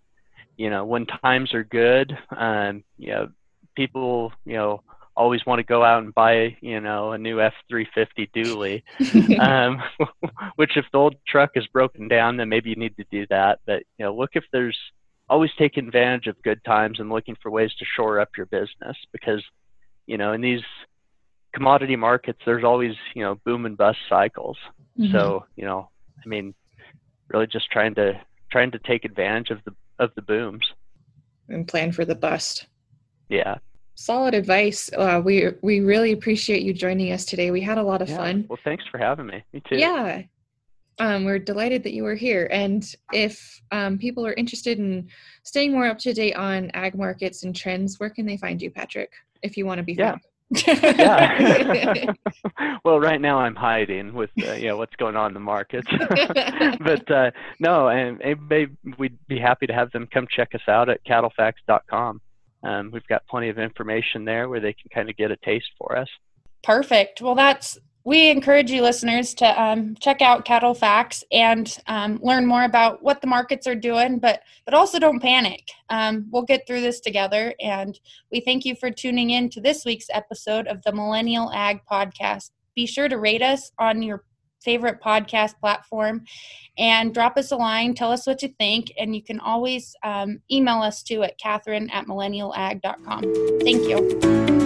you 0.56 0.70
know, 0.70 0.84
when 0.84 1.06
times 1.06 1.54
are 1.54 1.64
good, 1.64 2.16
um, 2.36 2.82
you 2.96 3.12
know, 3.12 3.28
people, 3.76 4.32
you 4.44 4.54
know, 4.54 4.82
always 5.16 5.44
want 5.44 5.58
to 5.58 5.64
go 5.64 5.84
out 5.84 6.02
and 6.02 6.14
buy, 6.14 6.56
you 6.60 6.80
know, 6.80 7.12
a 7.12 7.18
new 7.18 7.36
F350 7.36 8.30
dually. 8.34 8.82
um, 9.40 9.82
which 10.56 10.76
if 10.76 10.84
the 10.92 10.98
old 10.98 11.16
truck 11.26 11.50
is 11.56 11.66
broken 11.68 12.08
down, 12.08 12.36
then 12.36 12.48
maybe 12.48 12.70
you 12.70 12.76
need 12.76 12.96
to 12.96 13.04
do 13.10 13.26
that. 13.28 13.60
But 13.66 13.82
you 13.98 14.04
know, 14.04 14.14
look 14.14 14.30
if 14.34 14.44
there's 14.52 14.78
always 15.28 15.50
take 15.58 15.76
advantage 15.76 16.26
of 16.26 16.40
good 16.42 16.62
times 16.64 17.00
and 17.00 17.10
looking 17.10 17.36
for 17.42 17.50
ways 17.50 17.72
to 17.78 17.84
shore 17.84 18.20
up 18.20 18.30
your 18.36 18.46
business 18.46 18.96
because, 19.12 19.42
you 20.06 20.16
know, 20.16 20.32
in 20.32 20.40
these 20.40 20.62
commodity 21.54 21.96
markets, 21.96 22.40
there's 22.44 22.64
always 22.64 22.94
you 23.14 23.22
know 23.22 23.36
boom 23.44 23.66
and 23.66 23.76
bust 23.76 23.98
cycles. 24.08 24.56
Mm-hmm. 24.98 25.12
So 25.12 25.44
you 25.56 25.64
know, 25.64 25.90
I 26.24 26.28
mean, 26.28 26.54
really 27.28 27.46
just 27.46 27.70
trying 27.70 27.94
to 27.96 28.20
trying 28.50 28.70
to 28.72 28.78
take 28.80 29.04
advantage 29.04 29.50
of 29.50 29.58
the 29.64 29.74
of 29.98 30.10
the 30.14 30.22
booms 30.22 30.66
and 31.48 31.66
plan 31.66 31.92
for 31.92 32.04
the 32.04 32.14
bust. 32.14 32.66
Yeah 33.28 33.58
solid 33.98 34.32
advice. 34.32 34.88
Uh, 34.96 35.20
we 35.22 35.48
we 35.60 35.80
really 35.80 36.12
appreciate 36.12 36.62
you 36.62 36.72
joining 36.72 37.12
us 37.12 37.24
today. 37.24 37.50
We 37.50 37.60
had 37.60 37.78
a 37.78 37.82
lot 37.82 38.00
of 38.00 38.08
yeah. 38.08 38.16
fun. 38.16 38.46
Well, 38.48 38.58
thanks 38.64 38.84
for 38.90 38.98
having 38.98 39.26
me. 39.26 39.42
Me 39.52 39.62
too. 39.68 39.76
Yeah. 39.76 40.22
Um, 41.00 41.24
we're 41.24 41.38
delighted 41.38 41.84
that 41.84 41.92
you 41.92 42.02
were 42.02 42.14
here. 42.16 42.48
And 42.50 42.84
if 43.12 43.60
um, 43.70 43.98
people 43.98 44.26
are 44.26 44.34
interested 44.34 44.78
in 44.78 45.08
staying 45.44 45.72
more 45.72 45.86
up 45.86 45.98
to 46.00 46.12
date 46.12 46.34
on 46.34 46.70
ag 46.74 46.96
markets 46.96 47.44
and 47.44 47.54
trends, 47.54 48.00
where 48.00 48.10
can 48.10 48.26
they 48.26 48.36
find 48.36 48.60
you, 48.60 48.70
Patrick? 48.70 49.12
If 49.42 49.56
you 49.56 49.64
want 49.64 49.78
to 49.78 49.84
be 49.84 49.92
yeah. 49.92 50.12
found. 50.12 50.22
Yeah. 50.50 52.12
well, 52.84 52.98
right 52.98 53.20
now 53.20 53.38
I'm 53.38 53.54
hiding 53.54 54.14
with 54.14 54.30
uh, 54.42 54.52
you 54.52 54.68
know 54.68 54.76
what's 54.76 54.96
going 54.96 55.16
on 55.16 55.28
in 55.28 55.34
the 55.34 55.40
markets. 55.40 55.88
but 56.80 57.10
uh, 57.10 57.30
no, 57.60 57.88
and, 57.88 58.20
and 58.22 58.76
we'd 58.98 59.18
be 59.26 59.38
happy 59.38 59.66
to 59.66 59.74
have 59.74 59.90
them 59.92 60.08
come 60.12 60.26
check 60.30 60.54
us 60.54 60.62
out 60.68 60.88
at 60.88 61.04
cattlefax.com 61.04 62.20
um, 62.62 62.90
we've 62.92 63.06
got 63.06 63.26
plenty 63.26 63.48
of 63.48 63.58
information 63.58 64.24
there 64.24 64.48
where 64.48 64.60
they 64.60 64.72
can 64.72 64.90
kind 64.92 65.08
of 65.08 65.16
get 65.16 65.30
a 65.30 65.36
taste 65.36 65.70
for 65.78 65.96
us. 65.96 66.08
Perfect. 66.62 67.20
Well, 67.20 67.34
that's 67.34 67.78
we 68.08 68.30
encourage 68.30 68.70
you 68.70 68.80
listeners 68.80 69.34
to 69.34 69.62
um, 69.62 69.94
check 70.00 70.22
out 70.22 70.46
CattleFax 70.46 71.24
and 71.30 71.76
um, 71.88 72.18
learn 72.22 72.46
more 72.46 72.64
about 72.64 73.02
what 73.02 73.20
the 73.20 73.26
markets 73.26 73.66
are 73.66 73.74
doing, 73.74 74.18
but 74.18 74.40
but 74.64 74.72
also 74.72 74.98
don't 74.98 75.20
panic. 75.20 75.68
Um, 75.90 76.26
we'll 76.30 76.44
get 76.44 76.66
through 76.66 76.80
this 76.80 77.00
together, 77.00 77.52
and 77.60 78.00
we 78.32 78.40
thank 78.40 78.64
you 78.64 78.74
for 78.76 78.90
tuning 78.90 79.28
in 79.28 79.50
to 79.50 79.60
this 79.60 79.84
week's 79.84 80.06
episode 80.10 80.66
of 80.68 80.82
the 80.84 80.92
Millennial 80.92 81.52
Ag 81.52 81.80
Podcast. 81.90 82.52
Be 82.74 82.86
sure 82.86 83.10
to 83.10 83.18
rate 83.18 83.42
us 83.42 83.72
on 83.78 84.00
your 84.00 84.24
favorite 84.62 85.02
podcast 85.02 85.60
platform 85.60 86.24
and 86.78 87.12
drop 87.12 87.36
us 87.36 87.52
a 87.52 87.56
line. 87.56 87.92
Tell 87.92 88.10
us 88.10 88.26
what 88.26 88.42
you 88.42 88.48
think. 88.58 88.90
And 88.98 89.14
you 89.14 89.22
can 89.22 89.38
always 89.38 89.94
um, 90.02 90.40
email 90.50 90.80
us 90.80 91.02
too 91.02 91.22
at 91.22 91.38
katharine 91.38 91.90
at 91.90 92.06
millennialag.com. 92.06 93.22
Thank 93.60 93.86
you. 93.86 94.57